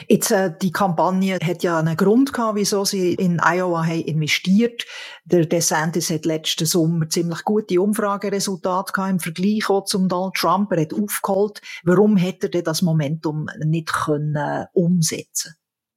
Jetzt, 0.09 0.31
äh, 0.31 0.53
die 0.61 0.73
Kampagne 0.73 1.39
hat 1.43 1.63
ja 1.63 1.79
einen 1.79 1.97
Grund 1.97 2.33
gehabt, 2.33 2.57
wieso 2.57 2.85
sie 2.85 3.15
in 3.15 3.41
Iowa 3.41 3.85
haben 3.85 4.03
investiert. 4.03 4.85
Der 5.25 5.47
DeSantis 5.47 6.11
hat 6.11 6.25
letzten 6.25 6.67
Sommer 6.67 7.09
ziemlich 7.09 7.45
gute 7.45 7.81
Umfrageresultate 7.81 8.93
gehabt 8.93 9.11
im 9.11 9.21
Vergleich 9.21 9.69
auch 9.71 9.85
zum 9.85 10.09
Donald 10.09 10.35
Trump. 10.35 10.73
Er 10.73 10.83
hat 10.83 10.95
aufgeholt. 10.95 11.61
Warum 11.85 12.17
hätte 12.17 12.47
er 12.47 12.51
denn 12.51 12.65
das 12.65 12.83
Momentum 12.83 13.47
nicht 13.65 13.93
können 13.93 14.37
äh, 14.37 14.67
umsetzen? 14.73 15.55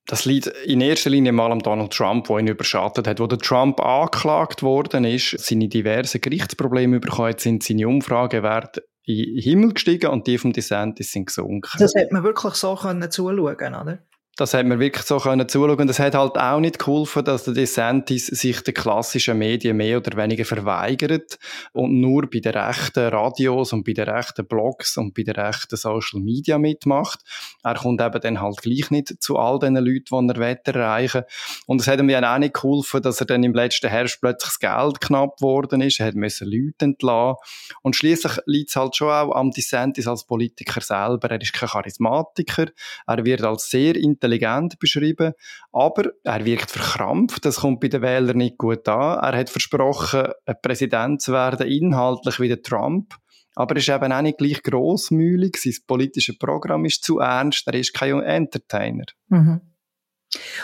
Das 0.07 0.25
liegt 0.25 0.47
in 0.47 0.81
erster 0.81 1.09
Linie 1.09 1.31
mal 1.31 1.51
am 1.51 1.61
Donald 1.61 1.91
Trump, 1.91 2.27
der 2.27 2.37
ihn 2.37 2.47
überschattet 2.47 3.07
hat. 3.07 3.19
Wo 3.19 3.25
der 3.25 3.39
Trump 3.39 3.79
angeklagt 3.81 4.61
worden 4.61 5.03
ist, 5.03 5.39
seine 5.39 5.67
diversen 5.67 6.21
Gerichtsprobleme 6.21 6.99
bekommen 6.99 7.33
sind, 7.37 7.63
seine 7.63 7.87
Umfragewerte 7.87 8.83
in 9.05 9.17
den 9.17 9.41
Himmel 9.41 9.73
gestiegen 9.73 10.07
und 10.07 10.27
die 10.27 10.37
vom 10.37 10.53
DeSantis 10.53 11.11
sind 11.11 11.27
gesunken. 11.27 11.69
Das 11.77 11.93
hätte 11.95 12.13
man 12.13 12.23
wirklich 12.23 12.53
so 12.55 12.75
können 12.75 13.09
zuschauen, 13.09 13.75
oder? 13.75 13.99
Das 14.37 14.53
hat 14.53 14.65
man 14.65 14.79
wirklich 14.79 15.05
so 15.05 15.17
können 15.17 15.47
zuschauen. 15.47 15.79
Und 15.79 15.89
es 15.89 15.99
hat 15.99 16.13
halt 16.13 16.37
auch 16.37 16.59
nicht 16.59 16.77
geholfen, 16.77 17.23
dass 17.23 17.45
der 17.45 17.53
DeSantis 17.53 18.27
sich 18.27 18.61
den 18.61 18.73
klassischen 18.73 19.37
Medien 19.37 19.77
mehr 19.77 19.97
oder 19.97 20.17
weniger 20.17 20.43
verweigert 20.43 21.39
und 21.71 22.01
nur 22.01 22.29
bei 22.29 22.39
den 22.39 22.51
rechten 22.51 23.07
Radios 23.07 23.71
und 23.71 23.85
bei 23.85 23.93
den 23.93 24.09
rechten 24.09 24.45
Blogs 24.45 24.97
und 24.97 25.13
bei 25.13 25.23
den 25.23 25.35
rechten 25.35 25.77
Social 25.77 26.19
Media 26.19 26.57
mitmacht. 26.57 27.21
Er 27.63 27.75
kommt 27.75 28.01
eben 28.01 28.19
dann 28.19 28.41
halt 28.41 28.61
gleich 28.61 28.91
nicht 28.91 29.23
zu 29.23 29.37
all 29.37 29.57
den 29.57 29.77
Leuten, 29.77 30.27
die 30.27 30.33
er 30.33 30.39
Wetter 30.39 30.75
erreichen 30.75 31.23
Und 31.65 31.79
es 31.79 31.87
hat 31.87 31.99
ihm 31.99 32.09
ja 32.09 32.33
auch 32.33 32.37
nicht 32.37 32.55
geholfen, 32.55 33.01
dass 33.01 33.21
er 33.21 33.27
dann 33.27 33.43
im 33.43 33.53
letzten 33.53 33.89
Herbst 33.89 34.19
plötzlich 34.19 34.51
das 34.51 34.59
Geld 34.59 34.99
knapp 34.99 35.37
geworden 35.37 35.79
ist. 35.79 36.01
Er 36.01 36.07
hat 36.07 36.15
müssen 36.15 36.51
Leute 36.51 36.85
entlassen. 36.85 37.37
Und 37.83 37.95
schließlich 37.95 38.33
liegt 38.47 38.69
es 38.69 38.75
halt 38.75 38.97
schon 38.97 39.09
auch 39.09 39.33
am 39.33 39.51
DeSantis 39.51 40.07
als 40.07 40.25
Politiker 40.25 40.81
selber. 40.81 41.31
Er 41.31 41.41
ist 41.41 41.53
kein 41.53 41.69
Charismatiker. 41.69 42.67
Er 43.07 43.23
wird 43.23 43.41
als 43.41 43.69
sehr 43.69 43.95
intelligent 43.95 44.24
intelligent 44.25 44.79
beschrieben, 44.79 45.33
aber 45.71 46.11
er 46.23 46.45
wirkt 46.45 46.71
verkrampft, 46.71 47.45
das 47.45 47.57
kommt 47.57 47.79
bei 47.79 47.87
den 47.87 48.01
Wählern 48.01 48.37
nicht 48.37 48.57
gut 48.57 48.87
an. 48.87 49.19
Er 49.19 49.37
hat 49.39 49.49
versprochen, 49.49 50.27
ein 50.45 50.55
Präsident 50.61 51.21
zu 51.21 51.31
werden, 51.33 51.67
inhaltlich 51.67 52.39
wie 52.39 52.47
der 52.47 52.61
Trump, 52.61 53.15
aber 53.55 53.75
er 53.75 53.79
ist 53.79 53.89
eben 53.89 54.11
auch 54.11 54.21
nicht 54.21 54.37
gleich 54.37 54.61
grossmühlig, 54.63 55.57
sein 55.57 55.73
politisches 55.87 56.37
Programm 56.37 56.85
ist 56.85 57.03
zu 57.03 57.19
ernst, 57.19 57.67
er 57.67 57.75
ist 57.75 57.93
kein 57.93 58.21
Entertainer. 58.21 59.05
Mhm. 59.29 59.61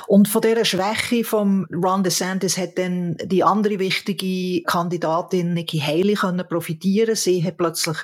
Und 0.07 0.27
von 0.27 0.41
dieser 0.41 0.65
Schwäche 0.65 1.23
von 1.23 1.65
Ron 1.71 2.03
DeSantis 2.03 2.57
hat 2.57 2.77
dann 2.77 3.17
die 3.23 3.43
andere 3.43 3.79
wichtige 3.79 4.63
Kandidatin 4.63 5.53
Nikki 5.53 5.79
Haley 5.79 6.15
können 6.15 6.47
profitieren. 6.47 7.15
Sie 7.15 7.43
hat 7.43 7.57
plötzlich 7.57 7.97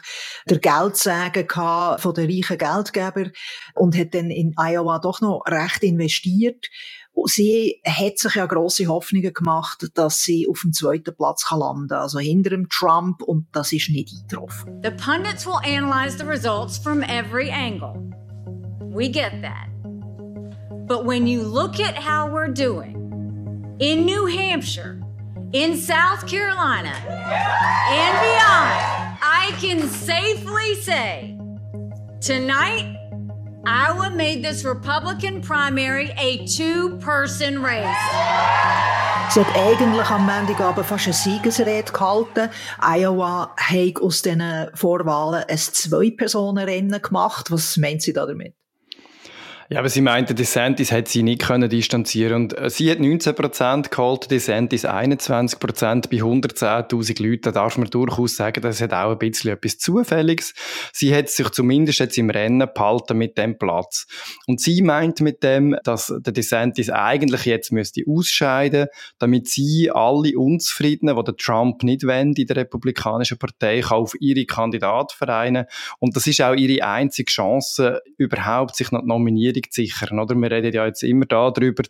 der 0.50 0.60
Geldsäge 0.60 1.48
von 1.50 2.14
den 2.14 2.30
reichen 2.30 2.58
Geldgebern 2.58 3.32
und 3.76 3.98
hat 3.98 4.14
dann 4.14 4.32
in 4.32 4.54
Iowa 4.58 5.00
doch 5.00 5.22
noch 5.22 5.44
recht 5.48 5.84
investiert. 5.84 6.68
Sie 7.26 7.82
hat 7.84 8.20
sich 8.20 8.36
ja 8.36 8.46
große 8.46 8.88
Hoffnungen 8.88 9.34
gemacht, 9.34 9.88
dass 9.96 10.22
sie 10.22 10.48
auf 10.48 10.62
dem 10.62 10.72
zweiten 10.72 11.16
Platz 11.16 11.50
landen 11.50 11.88
kann, 11.88 12.00
also 12.00 12.20
hinter 12.20 12.52
dem 12.52 12.70
Trump, 12.70 13.24
und 13.24 13.48
das 13.54 13.74
ist 13.74 13.90
nicht 13.90 14.14
eingetroffen. 14.16 14.82
The 14.84 14.92
pundits 14.92 15.46
will 15.46 15.60
analyze 15.64 16.18
the 16.18 16.26
results 16.26 16.78
from 16.78 17.02
every 17.02 17.50
angle. 17.50 17.96
We 18.94 19.10
get 19.10 19.42
that. 19.42 19.77
But 20.88 21.04
when 21.04 21.28
you 21.28 21.44
look 21.44 21.82
at 21.82 21.96
how 21.96 22.30
we're 22.30 22.48
doing 22.48 23.76
in 23.80 24.06
New 24.06 24.26
Hampshire, 24.26 25.02
in 25.52 25.76
South 25.76 26.26
Carolina, 26.26 26.94
and 27.92 28.14
beyond, 28.24 28.72
I 29.22 29.54
can 29.60 29.90
safely 29.90 30.76
say 30.76 31.38
tonight, 32.22 32.96
Iowa 33.66 34.12
made 34.12 34.46
this 34.46 34.64
Republican 34.64 35.42
primary 35.42 36.14
a 36.18 36.46
two-person 36.46 37.62
race. 37.62 37.98
Sie 39.32 39.42
hat 39.42 39.58
eigentlich 39.58 40.10
am 40.10 40.26
Montagabend 40.26 40.86
fast 40.86 41.08
eine 41.08 41.14
Siegesrede 41.14 41.92
gehalten. 41.92 42.50
Iowa 42.82 43.54
hat 43.58 44.02
aus 44.02 44.22
diesen 44.22 44.70
Vorwahlen 44.74 45.44
ein 45.50 45.58
Zwei-Personen-Rennen 45.58 47.02
gemacht. 47.02 47.52
Was 47.52 47.76
meint 47.76 48.04
sie 48.04 48.14
da 48.14 48.26
damit? 48.26 48.56
Ja, 49.70 49.80
aber 49.80 49.90
sie 49.90 50.00
meinte, 50.00 50.34
DeSantis 50.34 50.94
hat 50.94 51.10
sie 51.10 51.24
nicht 51.24 51.42
können 51.42 51.70
distanzieren 51.70 52.44
und 52.44 52.58
äh, 52.58 52.70
sie 52.70 52.90
hat 52.90 53.00
19% 53.00 53.90
geholt, 53.90 54.32
DeSantis 54.32 54.86
21% 54.86 55.60
bei 56.10 56.18
110.000 56.24 57.22
Leuten. 57.22 57.42
Da 57.42 57.52
darf 57.52 57.78
man 57.78 57.90
durchaus 57.90 58.38
sagen, 58.38 58.62
das 58.62 58.80
hat 58.80 58.94
auch 58.94 59.12
ein 59.12 59.18
bisschen 59.18 59.52
etwas 59.52 59.78
Zufälliges. 59.78 60.54
Sie 60.94 61.14
hat 61.14 61.28
sich 61.28 61.50
zumindest 61.50 62.00
jetzt 62.00 62.18
im 62.18 62.30
Rennen 62.30 62.66
behalten 62.74 63.18
mit 63.18 63.38
dem 63.38 63.58
Platz. 63.58 64.08
Und 64.46 64.62
sie 64.62 64.82
meint 64.82 65.20
mit 65.20 65.44
dem, 65.44 65.76
dass 65.84 66.14
der 66.18 66.32
DeSantis 66.32 66.90
eigentlich 66.90 67.44
jetzt 67.44 67.74
müsste 67.74 68.04
ausscheiden, 68.08 68.88
damit 69.20 69.50
sie 69.50 69.92
alle 69.92 70.40
Unzufriedenen, 70.40 71.18
die 71.18 71.24
der 71.26 71.36
Trump 71.36 71.84
nicht 71.84 72.08
wollen, 72.08 72.32
in 72.32 72.48
der 72.48 72.56
Republikanischen 72.56 73.38
Partei, 73.38 73.84
auf 73.86 74.14
ihre 74.22 74.46
Kandidat 74.46 75.12
vereinen. 75.12 75.66
Und 76.00 76.16
das 76.16 76.26
ist 76.26 76.42
auch 76.42 76.56
ihre 76.56 76.88
einzige 76.88 77.30
Chance, 77.30 78.02
überhaupt 78.18 78.78
sich 78.78 78.94
noch 78.94 79.04
nominieren 79.04 79.57
Regierung 79.58 79.72
zu 79.72 79.82
sichern. 79.82 80.20
Oder? 80.20 80.36
Wir 80.36 80.52
reden 80.52 80.74
ja 80.74 80.86
jetzt 80.86 81.04
immer 81.04 81.26
darüber, 81.26 81.84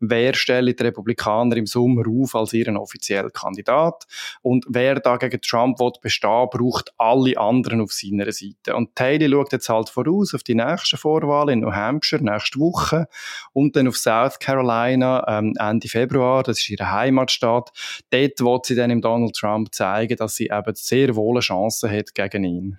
wer 0.00 0.34
stellen 0.34 0.74
die 0.76 0.82
Republikaner 0.82 1.56
im 1.56 1.66
Sommer 1.66 2.02
auf 2.08 2.34
als 2.34 2.52
ihren 2.52 2.76
offiziellen 2.76 3.32
Kandidat 3.32 4.04
und 4.42 4.64
wer 4.68 5.00
da 5.00 5.16
gegen 5.16 5.40
Trump 5.40 5.78
will 5.78 5.92
bestehen, 6.00 6.48
braucht 6.50 6.92
alle 6.98 7.38
anderen 7.38 7.80
auf 7.80 7.92
seiner 7.92 8.30
Seite. 8.32 8.74
Und 8.74 8.94
Taylor 8.94 9.28
schaut 9.28 9.52
jetzt 9.52 9.68
halt 9.68 9.88
voraus 9.88 10.34
auf 10.34 10.42
die 10.42 10.54
nächste 10.54 10.96
Vorwahl 10.96 11.50
in 11.50 11.60
New 11.60 11.72
Hampshire 11.72 12.22
nächste 12.22 12.58
Woche 12.58 13.08
und 13.52 13.76
dann 13.76 13.88
auf 13.88 13.96
South 13.96 14.38
Carolina 14.38 15.24
ähm, 15.28 15.54
Ende 15.58 15.88
Februar, 15.88 16.42
das 16.42 16.58
ist 16.58 16.70
ihre 16.70 16.90
Heimatstadt. 16.90 17.70
Dort 18.10 18.40
wird 18.40 18.66
sie 18.66 18.74
dann 18.74 18.90
im 18.90 19.00
Donald 19.00 19.34
Trump 19.34 19.74
zeigen, 19.74 20.16
dass 20.16 20.36
sie 20.36 20.50
eben 20.52 20.74
sehr 20.74 21.14
wohl 21.14 21.36
eine 21.36 21.40
Chance 21.40 21.90
hat 21.90 22.14
gegen 22.14 22.44
ihn. 22.44 22.78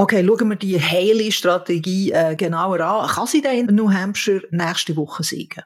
Okay, 0.00 0.24
schauen 0.26 0.48
wir 0.48 0.56
die 0.56 0.80
Haley-Strategie 0.80 2.12
äh, 2.12 2.34
genauer 2.34 2.80
an. 2.80 3.06
Kann 3.06 3.26
sie 3.26 3.42
denn 3.42 3.68
in 3.68 3.74
New 3.74 3.92
Hampshire 3.92 4.40
nächste 4.50 4.96
Woche 4.96 5.22
siegen? 5.22 5.62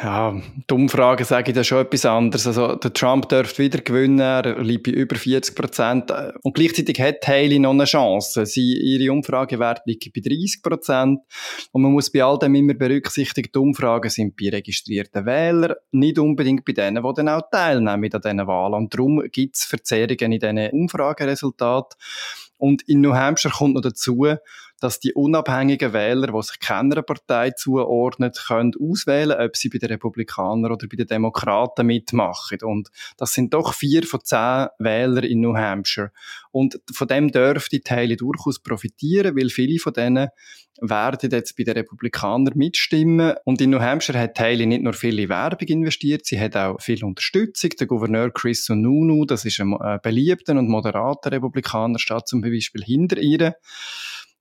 Ja, 0.00 0.40
die 0.70 0.74
Umfragen 0.74 1.24
sage 1.24 1.50
ich 1.50 1.56
da 1.56 1.64
schon 1.64 1.84
etwas 1.84 2.04
anderes. 2.04 2.46
Also, 2.46 2.76
der 2.76 2.92
Trump 2.92 3.28
dürfte 3.28 3.64
wieder 3.64 3.80
gewinnen, 3.80 4.20
er 4.20 4.62
liegt 4.62 4.84
bei 4.84 4.92
über 4.92 5.16
40 5.16 5.56
Prozent. 5.56 6.12
Und 6.42 6.54
gleichzeitig 6.54 7.00
hat 7.00 7.26
Haley 7.26 7.58
noch 7.58 7.72
eine 7.72 7.86
Chance. 7.86 8.46
Sie, 8.46 8.74
ihre 8.74 9.10
Umfragewerte 9.10 9.82
liegen 9.86 10.12
bei 10.14 10.20
30 10.20 10.62
Prozent. 10.62 11.18
Und 11.72 11.82
man 11.82 11.90
muss 11.90 12.12
bei 12.12 12.22
all 12.22 12.38
dem 12.38 12.54
immer 12.54 12.74
berücksichtigen, 12.74 13.50
die 13.52 13.58
Umfragen 13.58 14.10
sind 14.10 14.36
bei 14.36 14.50
registrierten 14.50 15.26
Wählern, 15.26 15.74
nicht 15.90 16.20
unbedingt 16.20 16.64
bei 16.64 16.72
denen, 16.72 17.02
die 17.02 17.12
dann 17.16 17.28
auch 17.30 17.50
teilnehmen 17.50 18.12
an 18.12 18.20
diesen 18.20 18.46
Wahlen. 18.46 18.74
Und 18.74 18.94
darum 18.94 19.24
gibt 19.32 19.56
es 19.56 19.64
Verzerrungen 19.64 20.30
in 20.32 20.38
diesen 20.38 20.70
Umfrageresultaten. 20.70 21.98
Und 22.58 22.82
in 22.88 23.00
New 23.00 23.14
Hampshire 23.14 23.52
kommt 23.52 23.74
noch 23.74 23.82
dazu, 23.82 24.26
dass 24.80 25.00
die 25.00 25.14
unabhängigen 25.14 25.92
Wähler, 25.92 26.32
die 26.32 26.42
sich 26.42 26.60
keiner 26.60 27.02
Partei 27.02 27.50
zuordnen, 27.50 28.32
können 28.32 28.72
auswählen, 28.78 29.38
ob 29.38 29.56
sie 29.56 29.68
bei 29.68 29.78
den 29.78 29.90
Republikanern 29.90 30.72
oder 30.72 30.86
bei 30.86 30.96
den 30.96 31.06
Demokraten 31.06 31.86
mitmachen. 31.86 32.58
Und 32.62 32.90
das 33.16 33.32
sind 33.32 33.54
doch 33.54 33.74
vier 33.74 34.02
von 34.04 34.20
zehn 34.22 34.66
Wählern 34.78 35.24
in 35.24 35.40
New 35.40 35.56
Hampshire. 35.56 36.12
Und 36.50 36.80
von 36.92 37.08
dem 37.08 37.32
dürfte 37.32 37.80
Haley 37.88 38.16
durchaus 38.16 38.58
profitieren, 38.58 39.36
weil 39.36 39.50
viele 39.50 39.78
von 39.78 39.92
denen 39.92 40.28
werden 40.80 41.30
jetzt 41.30 41.56
bei 41.56 41.64
den 41.64 41.74
Republikanern 41.74 42.52
mitstimmen. 42.56 43.34
Und 43.44 43.60
in 43.60 43.70
New 43.70 43.80
Hampshire 43.80 44.18
hat 44.18 44.38
Haley 44.38 44.66
nicht 44.66 44.82
nur 44.82 44.92
viele 44.92 45.28
Werbung 45.28 45.68
investiert, 45.68 46.26
sie 46.26 46.38
hat 46.38 46.56
auch 46.56 46.80
viel 46.80 47.02
Unterstützung. 47.04 47.70
Der 47.78 47.86
Gouverneur 47.86 48.30
Chris 48.30 48.66
Sununu, 48.66 49.24
das 49.24 49.44
ist 49.44 49.60
ein 49.60 49.72
äh, 49.72 49.98
beliebter 50.02 50.52
und 50.52 50.68
moderater 50.68 51.32
Republikaner, 51.32 51.98
steht 51.98 52.28
zum 52.28 52.40
Beispiel 52.40 52.82
hinter 52.84 53.18
ihr. 53.18 53.56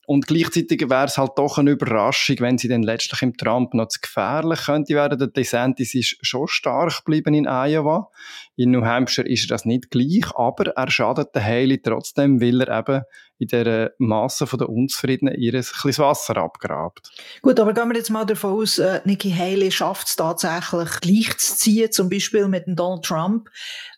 Und 0.07 0.27
gleichzeitig 0.27 0.81
wäre 0.89 1.05
es 1.05 1.17
halt 1.17 1.31
doch 1.35 1.57
eine 1.57 1.71
Überraschung, 1.71 2.37
wenn 2.39 2.57
sie 2.57 2.67
dann 2.67 2.83
letztlich 2.83 3.21
im 3.21 3.35
Trump 3.35 3.73
noch 3.73 3.87
zu 3.87 3.99
gefährlich 4.01 4.65
könnte 4.65 4.93
werden. 4.93 5.17
Der 5.17 5.27
DeSantis 5.27 5.95
ist 5.95 6.17
schon 6.21 6.47
stark 6.47 7.03
geblieben 7.03 7.33
in 7.33 7.47
Iowa. 7.47 8.09
In 8.55 8.71
New 8.71 8.85
Hampshire 8.85 9.27
ist 9.27 9.49
das 9.49 9.65
nicht 9.65 9.89
gleich, 9.89 10.25
aber 10.35 10.67
er 10.75 10.91
schadet 10.91 11.33
der 11.33 11.43
Haley 11.43 11.81
trotzdem, 11.81 12.39
weil 12.39 12.61
er 12.61 12.79
eben 12.79 13.03
in 13.37 13.47
dieser 13.47 13.91
Masse 13.97 14.45
der 14.45 14.69
Unzufriedenen 14.69 15.35
ihr 15.35 15.53
ein 15.53 15.59
bisschen 15.59 15.97
Wasser 15.97 16.37
abgrabt. 16.37 17.11
Gut, 17.41 17.59
aber 17.59 17.73
gehen 17.73 17.89
wir 17.89 17.97
jetzt 17.97 18.09
mal 18.09 18.25
davon 18.25 18.61
aus, 18.61 18.79
äh, 18.79 19.01
Nikki 19.03 19.31
Haley 19.31 19.71
schafft 19.71 20.07
es 20.07 20.15
tatsächlich 20.15 20.89
gleich 21.01 21.37
zu 21.37 21.55
ziehen, 21.55 21.91
zum 21.91 22.09
Beispiel 22.09 22.47
mit 22.47 22.67
dem 22.67 22.75
Donald 22.75 23.03
Trump. 23.03 23.49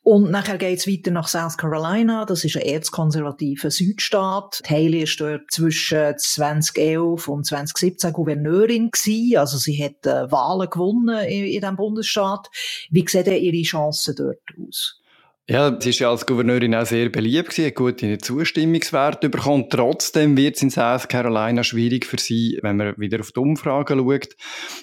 Und 0.02 0.32
nachher 0.32 0.58
geht 0.58 0.80
es 0.80 0.88
weiter 0.88 1.12
nach 1.12 1.28
South 1.28 1.58
Carolina. 1.58 2.26
Das 2.26 2.44
ist 2.46 2.56
ein 2.56 2.64
erzkonservativer 2.64 3.70
Südstaat. 3.70 4.62
Haley 4.68 5.04
ist 5.04 5.20
dort 5.20 5.52
zwischen 5.52 6.18
2011 6.18 7.28
und 7.28 7.46
2017 7.46 8.14
Gouverneurin 8.14 8.90
gewesen. 8.90 9.38
Also 9.38 9.58
sie 9.58 9.84
hat 9.84 10.06
äh, 10.08 10.32
Wahlen 10.32 10.70
gewonnen 10.70 11.20
in, 11.26 11.46
in 11.46 11.62
diesem 11.62 11.76
Bundesstaat. 11.76 12.50
Wie 12.90 13.06
sehen 13.08 13.26
denn 13.26 13.44
ihre 13.44 13.62
Chancen 13.64 14.16
dort 14.16 14.40
aus? 14.66 15.02
Ja, 15.50 15.74
sie 15.80 15.92
ist 15.92 16.00
ja 16.00 16.10
als 16.12 16.26
Gouverneurin 16.26 16.76
auch 16.76 16.86
sehr 16.86 17.08
beliebt 17.08 17.52
gewesen, 17.52 17.68
hat 17.68 17.76
gute 17.76 18.18
Zustimmungswerte 18.18 19.30
bekommen. 19.30 19.70
Trotzdem 19.70 20.36
wird 20.36 20.58
es 20.58 20.62
in 20.62 20.70
South 20.70 21.08
Carolina 21.08 21.64
schwierig 21.64 22.06
für 22.06 22.20
sie, 22.20 22.60
wenn 22.64 22.76
man 22.76 22.98
wieder 22.98 23.22
auf 23.22 23.32
die 23.32 23.40
Umfragen 23.40 23.98
schaut. 23.98 24.36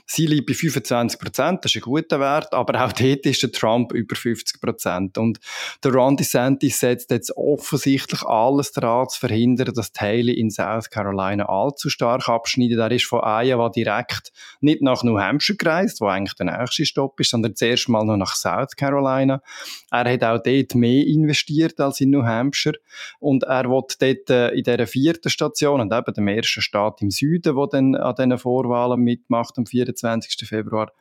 Sie 0.06 0.24
liegt 0.24 0.46
bei 0.46 0.54
25 0.54 1.20
Prozent, 1.20 1.64
das 1.66 1.74
ist 1.74 1.82
ein 1.82 1.92
guter 1.92 2.18
Wert, 2.18 2.54
aber 2.54 2.82
auch 2.82 2.92
dort 2.92 3.26
ist 3.26 3.42
der 3.42 3.52
Trump 3.52 3.92
über 3.92 4.16
50 4.16 4.58
Prozent. 4.58 5.18
Und 5.18 5.38
der 5.84 5.92
Ron 5.92 6.16
DeSantis 6.16 6.80
setzt 6.80 7.10
jetzt 7.10 7.36
offensichtlich 7.36 8.22
alles 8.22 8.72
daran 8.72 9.10
zu 9.10 9.20
verhindern, 9.20 9.74
dass 9.74 9.92
Haley 9.94 10.32
in 10.32 10.48
South 10.48 10.88
Carolina 10.88 11.44
allzu 11.44 11.90
stark 11.90 12.26
abschneidet. 12.26 12.78
Er 12.78 12.90
ist 12.90 13.04
von 13.04 13.20
Iowa 13.22 13.68
direkt 13.68 14.32
nicht 14.62 14.80
nach 14.80 15.02
New 15.02 15.18
Hampshire 15.18 15.58
gereist, 15.58 16.00
wo 16.00 16.06
eigentlich 16.06 16.36
der 16.36 16.46
nächste 16.46 16.86
Stopp 16.86 17.20
ist, 17.20 17.32
sondern 17.32 17.54
zuerst 17.54 17.90
mal 17.90 18.06
noch 18.06 18.16
nach 18.16 18.34
South 18.34 18.76
Carolina. 18.76 19.42
Er 19.90 20.10
hat 20.10 20.24
auch 20.24 20.42
mehr 20.74 21.06
investiert 21.06 21.80
als 21.80 22.00
in 22.00 22.10
New 22.10 22.22
Hampshire. 22.22 22.78
Und 23.18 23.44
er 23.44 23.64
will 23.64 23.82
dort 23.98 24.30
äh, 24.30 24.50
in 24.50 24.62
dieser 24.64 24.86
vierten 24.86 25.30
Station 25.30 25.80
und 25.80 25.92
eben 25.92 26.14
dem 26.14 26.28
ersten 26.28 26.62
Staat 26.62 27.02
im 27.02 27.10
Süden, 27.10 27.56
wo 27.56 27.66
dann 27.66 27.94
an 27.94 28.14
diesen 28.14 28.38
Vorwahlen 28.38 29.00
mitmacht 29.00 29.58
am 29.58 29.66
24. 29.66 30.48
Februar, 30.48 30.92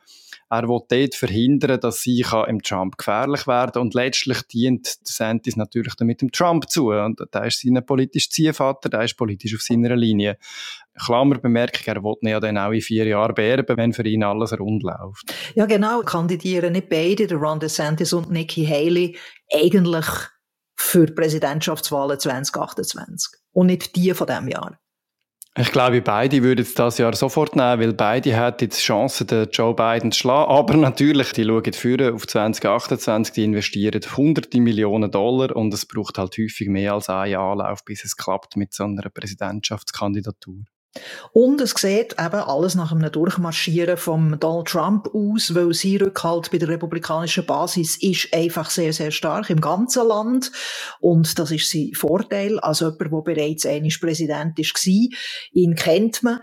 er 0.60 0.68
will 0.68 0.80
dort 0.88 1.14
verhindern, 1.14 1.80
dass 1.80 2.00
sie 2.00 2.24
im 2.46 2.62
Trump 2.62 2.98
gefährlich 2.98 3.46
werden 3.46 3.82
und 3.82 3.94
letztlich 3.94 4.42
dient 4.42 5.06
DeSantis 5.06 5.56
natürlich 5.56 5.94
damit 5.94 6.20
dem 6.20 6.32
Trump 6.32 6.70
zu 6.70 6.90
und 6.90 7.20
da 7.30 7.44
ist 7.44 7.60
sein 7.60 7.84
politischer 7.84 8.30
Ziehvater, 8.30 8.88
der 8.88 9.02
ist 9.02 9.16
politisch 9.16 9.54
auf 9.54 9.62
seiner 9.62 9.96
Linie. 9.96 10.38
Klammer 11.04 11.38
Bemerkung, 11.38 11.82
er 11.86 12.02
will 12.02 12.16
ja 12.22 12.38
dann 12.38 12.58
auch 12.58 12.70
in 12.70 12.80
vier 12.80 13.06
Jahren 13.06 13.34
beerben, 13.34 13.76
wenn 13.76 13.92
für 13.92 14.06
ihn 14.06 14.22
alles 14.22 14.58
rund 14.58 14.84
läuft. 14.84 15.34
Ja 15.54 15.66
genau, 15.66 16.02
kandidieren 16.02 16.72
nicht 16.72 16.88
beide, 16.88 17.32
Ron 17.34 17.58
DeSantis 17.58 18.12
und 18.12 18.30
Nikki 18.30 18.64
Haley, 18.64 19.16
eigentlich 19.52 20.06
für 20.76 21.06
die 21.06 21.12
Präsidentschaftswahlen 21.12 22.18
2028 22.18 23.40
und 23.52 23.66
nicht 23.66 23.96
die 23.96 24.14
von 24.14 24.26
diesem 24.26 24.48
Jahr. 24.48 24.78
Ich 25.56 25.70
glaube, 25.70 26.02
beide 26.02 26.42
würden 26.42 26.62
es 26.62 26.74
das 26.74 26.98
Jahr 26.98 27.14
sofort 27.14 27.54
nehmen, 27.54 27.80
weil 27.80 27.92
beide 27.92 28.36
hätten 28.36 28.70
die 28.70 28.76
Chance, 28.76 29.24
den 29.24 29.48
Joe 29.52 29.72
Biden 29.72 30.10
zu 30.10 30.18
schlagen. 30.18 30.50
Aber 30.50 30.76
natürlich, 30.76 31.30
die 31.30 31.44
schauen 31.44 31.72
führen 31.72 32.12
auf 32.12 32.26
2028, 32.26 33.34
die 33.34 33.44
investieren 33.44 34.00
hunderte 34.16 34.60
Millionen 34.60 35.12
Dollar 35.12 35.54
und 35.54 35.72
es 35.72 35.86
braucht 35.86 36.18
halt 36.18 36.36
häufig 36.38 36.66
mehr 36.66 36.94
als 36.94 37.08
einen 37.08 37.36
Anlauf, 37.36 37.84
bis 37.84 38.04
es 38.04 38.16
klappt 38.16 38.56
mit 38.56 38.74
so 38.74 38.82
einer 38.82 39.08
Präsidentschaftskandidatur. 39.10 40.64
Und 41.32 41.60
es 41.60 41.70
sieht 41.70 42.12
eben 42.18 42.34
alles 42.34 42.74
nach 42.74 42.92
einem 42.92 43.10
Durchmarschieren 43.10 43.96
von 43.96 44.38
Donald 44.38 44.68
Trump 44.68 45.08
aus, 45.12 45.54
weil 45.54 45.74
sein 45.74 45.96
Rückhalt 45.96 46.50
bei 46.50 46.58
der 46.58 46.68
republikanischen 46.68 47.46
Basis 47.46 47.96
ist 48.00 48.32
einfach 48.32 48.70
sehr, 48.70 48.92
sehr 48.92 49.10
stark 49.10 49.50
im 49.50 49.60
ganzen 49.60 50.06
Land. 50.06 50.52
Und 51.00 51.38
das 51.38 51.50
ist 51.50 51.70
sein 51.70 51.90
Vorteil. 51.94 52.60
Als 52.60 52.80
jemand, 52.80 53.00
der 53.00 53.34
bereits 53.34 53.66
einmal 53.66 53.90
Präsident 54.00 54.56
war, 54.56 55.18
ihn 55.52 55.74
kennt 55.74 56.22
man. 56.22 56.40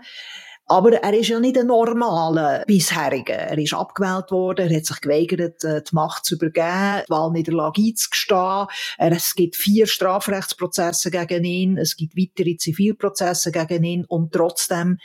Aber 0.72 0.94
er 0.94 1.12
ist 1.12 1.28
ja 1.28 1.38
nicht 1.38 1.58
ein 1.58 1.66
normaler 1.66 2.64
bisheriger. 2.66 3.34
Er 3.34 3.58
ist 3.58 3.74
abgewählt 3.74 4.30
worden, 4.30 4.70
er 4.70 4.78
hat 4.78 4.86
sich 4.86 5.02
geweigert, 5.02 5.62
äh, 5.64 5.82
die 5.82 5.94
Macht 5.94 6.24
zu 6.24 6.36
übergeben, 6.36 7.02
die 7.06 7.10
Wahlniederlage 7.10 7.82
einzugestehen. 7.82 8.68
Es 8.96 9.34
gibt 9.34 9.56
vier 9.56 9.86
Strafrechtsprozesse 9.86 11.10
gegen 11.10 11.44
ihn, 11.44 11.76
es 11.76 11.94
gibt 11.94 12.16
weitere 12.16 12.56
Zivilprozesse 12.56 13.52
gegen 13.52 13.84
ihn 13.84 14.04
und 14.06 14.32
trotzdem 14.32 14.96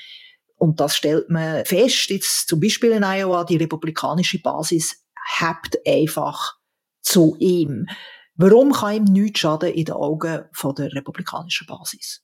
und 0.55 0.79
das 0.79 0.95
stellt 0.95 1.29
man 1.29 1.65
fest, 1.65 2.11
jetzt 2.11 2.47
zum 2.47 2.61
Beispiel 2.61 2.91
in 2.91 3.03
Iowa, 3.03 3.43
die 3.43 3.57
republikanische 3.57 4.41
Basis 4.41 5.03
hebt 5.37 5.77
einfach 5.85 6.55
zu 7.01 7.35
ihm. 7.39 7.87
Warum 8.35 8.71
kann 8.71 8.95
ihm 8.95 9.03
nichts 9.03 9.41
schaden 9.41 9.73
in 9.73 9.83
den 9.83 9.95
Augen 9.95 10.45
von 10.53 10.73
der 10.75 10.93
republikanischen 10.93 11.67
Basis? 11.67 12.23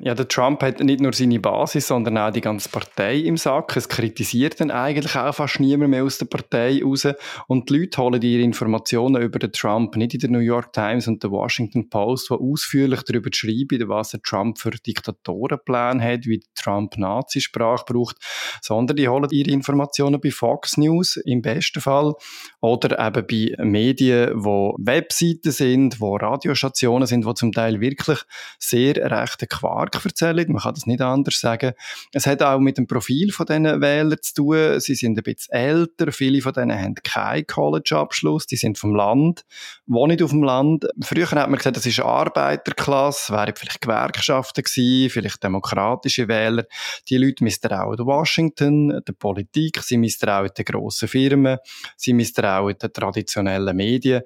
Ja, 0.00 0.14
der 0.14 0.28
Trump 0.28 0.62
hat 0.62 0.78
nicht 0.78 1.00
nur 1.00 1.12
seine 1.12 1.40
Basis, 1.40 1.88
sondern 1.88 2.18
auch 2.18 2.30
die 2.30 2.40
ganze 2.40 2.68
Partei 2.68 3.16
im 3.16 3.36
Sack. 3.36 3.76
Es 3.76 3.88
kritisiert 3.88 4.60
dann 4.60 4.70
eigentlich 4.70 5.16
auch 5.16 5.34
fast 5.34 5.58
niemand 5.58 5.90
mehr 5.90 6.04
aus 6.04 6.18
der 6.18 6.26
Partei 6.26 6.80
raus. 6.84 7.08
Und 7.48 7.68
die 7.68 7.78
Leute 7.78 8.00
holen 8.00 8.22
ihre 8.22 8.42
Informationen 8.42 9.20
über 9.20 9.40
den 9.40 9.50
Trump 9.50 9.96
nicht 9.96 10.14
in 10.14 10.20
der 10.20 10.30
New 10.30 10.38
York 10.38 10.72
Times 10.72 11.08
und 11.08 11.24
der 11.24 11.32
Washington 11.32 11.88
Post, 11.90 12.30
die 12.30 12.34
ausführlich 12.34 13.02
darüber 13.02 13.30
schreiben, 13.32 13.88
was 13.88 14.10
der 14.10 14.22
Trump 14.22 14.58
für 14.58 14.70
Diktatorenpläne 14.70 16.00
hat, 16.02 16.26
wie 16.26 16.44
Trump 16.54 16.96
Nazisprache 16.96 17.84
braucht, 17.84 18.18
sondern 18.62 18.96
die 18.96 19.08
holen 19.08 19.28
ihre 19.32 19.50
Informationen 19.50 20.20
bei 20.20 20.30
Fox 20.30 20.76
News 20.76 21.16
im 21.16 21.42
besten 21.42 21.80
Fall 21.80 22.14
oder 22.60 23.04
eben 23.04 23.26
bei 23.26 23.64
Medien, 23.64 24.32
wo 24.36 24.76
Webseiten 24.78 25.50
sind, 25.50 26.00
wo 26.00 26.16
Radiostationen 26.16 27.08
sind, 27.08 27.24
wo 27.24 27.32
zum 27.32 27.50
Teil 27.50 27.80
wirklich 27.80 28.20
sehr 28.60 28.94
rechte 29.10 29.48
Quark 29.48 29.87
Marktverzählung, 29.88 30.52
man 30.52 30.62
kann 30.62 30.74
das 30.74 30.86
nicht 30.86 31.00
anders 31.00 31.40
sagen. 31.40 31.72
Es 32.12 32.26
hat 32.26 32.42
auch 32.42 32.58
mit 32.58 32.78
dem 32.78 32.86
Profil 32.86 33.32
von 33.32 33.46
diesen 33.46 33.80
Wählern 33.80 34.18
zu 34.20 34.34
tun. 34.34 34.80
Sie 34.80 34.94
sind 34.94 35.18
ein 35.18 35.22
bisschen 35.22 35.54
älter, 35.54 36.12
viele 36.12 36.42
von 36.42 36.52
denen 36.52 36.78
haben 36.78 36.94
keinen 36.96 37.46
College-Abschluss, 37.46 38.46
die 38.46 38.56
sind 38.56 38.78
vom 38.78 38.94
Land, 38.94 39.44
wohnen 39.86 40.22
auf 40.22 40.30
dem 40.30 40.42
Land. 40.42 40.86
Früher 41.02 41.30
hat 41.30 41.48
man 41.48 41.56
gesagt, 41.56 41.76
das 41.76 41.86
ist 41.86 42.00
Arbeiterklasse, 42.00 43.32
wären 43.32 43.54
vielleicht 43.56 43.80
Gewerkschaften 43.80 44.62
gewesen, 44.62 45.10
vielleicht 45.10 45.42
demokratische 45.42 46.28
Wähler. 46.28 46.64
Die 47.08 47.16
Leute 47.16 47.44
misstrauen 47.44 47.98
Washington, 47.98 49.00
der 49.06 49.12
Politik, 49.14 49.82
sie 49.82 49.96
misstrauen 49.96 50.50
den 50.56 50.64
grossen 50.64 51.08
Firmen, 51.08 51.58
sie 51.96 52.12
misstrauen 52.12 52.76
den 52.80 52.92
traditionellen 52.92 53.76
Medien. 53.76 54.22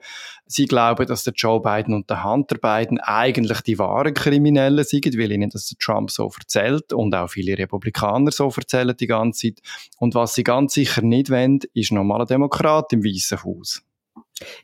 Sie 0.46 0.66
glauben, 0.66 1.06
dass 1.06 1.24
der 1.24 1.32
Joe 1.34 1.62
Biden 1.62 1.94
und 1.94 2.10
der 2.10 2.24
Hunter 2.24 2.56
Biden 2.58 2.98
eigentlich 3.00 3.60
die 3.62 3.78
wahren 3.78 4.12
Kriminellen 4.12 4.84
sind, 4.84 5.16
weil 5.16 5.32
ihnen 5.32 5.50
das 5.52 5.74
Trump 5.80 6.10
so 6.10 6.30
erzählt 6.38 6.92
und 6.92 7.14
auch 7.14 7.28
viele 7.28 7.56
Republikaner 7.56 8.30
so 8.30 8.52
erzählen 8.56 8.96
die 8.96 9.06
ganze 9.06 9.48
Zeit. 9.48 9.60
Und 9.98 10.14
was 10.14 10.34
sie 10.34 10.44
ganz 10.44 10.74
sicher 10.74 11.02
nicht 11.02 11.30
wollen, 11.30 11.60
ist 11.74 11.92
normaler 11.92 12.26
Demokrat 12.26 12.92
im 12.92 13.04
Weißen 13.04 13.44
Haus. 13.44 13.82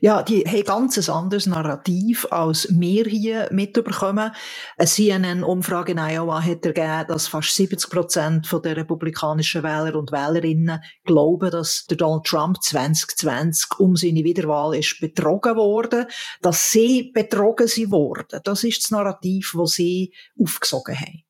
Ja, 0.01 0.23
die 0.23 0.43
haben 0.43 0.63
ganz 0.63 0.97
ein 0.97 1.13
anderes 1.13 1.45
Narrativ, 1.45 2.27
als 2.31 2.67
wir 2.69 3.05
hier 3.05 3.47
mitbekommen. 3.51 4.31
Eine 4.77 4.87
CNN-Umfrage 4.87 5.91
in 5.91 5.99
Iowa 5.99 6.41
hat 6.41 6.65
ergeben, 6.65 7.05
dass 7.07 7.27
fast 7.27 7.55
70 7.55 7.89
Prozent 7.89 8.51
der 8.65 8.77
republikanischen 8.77 9.63
Wähler 9.63 9.95
und 9.95 10.11
Wählerinnen 10.11 10.81
glauben, 11.05 11.51
dass 11.51 11.85
Donald 11.85 12.25
Trump 12.25 12.61
2020 12.61 13.79
um 13.79 13.95
seine 13.95 14.23
Wiederwahl 14.23 14.75
ist 14.75 14.99
betrogen 14.99 15.55
worden, 15.55 16.05
dass 16.41 16.71
sie 16.71 17.11
betrogen 17.13 17.67
sie 17.67 17.91
worden. 17.91 18.39
Das 18.43 18.63
ist 18.63 18.83
das 18.83 18.91
Narrativ, 18.91 19.53
das 19.57 19.71
sie 19.71 20.13
aufgesogen 20.39 20.99
haben. 20.99 21.28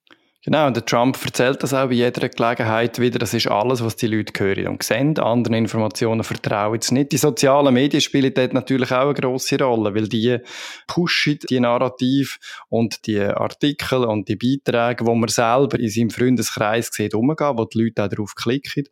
Genau, 0.49 0.65
und 0.65 0.75
der 0.75 0.83
Trump 0.83 1.15
erzählt 1.23 1.61
das 1.61 1.75
auch 1.75 1.89
bei 1.89 1.93
jeder 1.93 2.27
Gelegenheit 2.27 2.97
wieder. 2.97 3.19
Das 3.19 3.35
ist 3.35 3.45
alles, 3.45 3.83
was 3.83 3.97
die 3.97 4.07
Leute 4.07 4.33
hören 4.43 4.67
und 4.69 4.81
sehen. 4.81 5.15
Anderen 5.19 5.53
Informationen 5.53 6.23
vertrauen 6.23 6.81
sie 6.81 6.95
nicht. 6.95 7.11
Die 7.11 7.17
sozialen 7.17 7.71
Medien 7.71 8.01
spielen 8.01 8.33
dort 8.33 8.55
natürlich 8.55 8.91
auch 8.91 9.03
eine 9.05 9.13
grosse 9.13 9.59
Rolle, 9.59 9.93
weil 9.93 10.07
die 10.07 10.39
pushen 10.87 11.37
die 11.47 11.59
Narrativ 11.59 12.39
und 12.67 13.05
die 13.05 13.19
Artikel 13.19 14.05
und 14.05 14.27
die 14.27 14.37
Beiträge, 14.37 15.05
wo 15.05 15.13
man 15.13 15.29
selber 15.29 15.79
in 15.79 15.91
seinem 15.91 16.09
Freundeskreis 16.09 16.89
sieht, 16.91 17.13
umgehen, 17.13 17.55
wo 17.55 17.65
die 17.65 17.83
Leute 17.83 18.05
auch 18.05 18.09
darauf 18.09 18.33
klicken. 18.33 18.85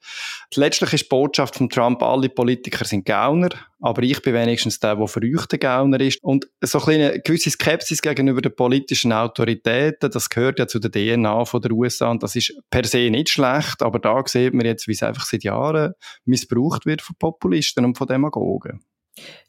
Letztlich 0.53 0.93
ist 0.93 1.05
die 1.05 1.09
Botschaft 1.09 1.55
von 1.55 1.69
Trump, 1.69 2.03
alle 2.03 2.29
Politiker 2.29 2.85
sind 2.85 3.03
Gauner, 3.03 3.49
aber 3.79 4.03
ich 4.03 4.21
bin 4.21 4.33
wenigstens 4.33 4.79
der, 4.79 4.95
der 4.95 5.07
der 5.07 5.59
Gauner 5.59 5.99
ist. 5.99 6.23
Und 6.23 6.47
so 6.61 6.83
eine 6.85 7.19
gewisse 7.19 7.51
Skepsis 7.51 8.01
gegenüber 8.01 8.41
den 8.41 8.55
politischen 8.55 9.13
Autoritäten, 9.13 10.09
das 10.11 10.29
gehört 10.29 10.59
ja 10.59 10.67
zu 10.67 10.79
der 10.79 10.91
DNA 10.91 11.45
von 11.45 11.61
der 11.61 11.71
USA 11.71 12.09
und 12.09 12.23
das 12.23 12.35
ist 12.35 12.53
per 12.69 12.85
se 12.85 13.09
nicht 13.09 13.29
schlecht, 13.29 13.81
aber 13.81 13.99
da 13.99 14.21
sieht 14.25 14.53
man 14.53 14.65
jetzt, 14.65 14.87
wie 14.87 14.93
es 14.93 15.03
einfach 15.03 15.25
seit 15.25 15.43
Jahren 15.43 15.93
missbraucht 16.25 16.85
wird 16.85 17.01
von 17.01 17.15
Populisten 17.19 17.85
und 17.85 17.97
von 17.97 18.07
Demagogen. 18.07 18.81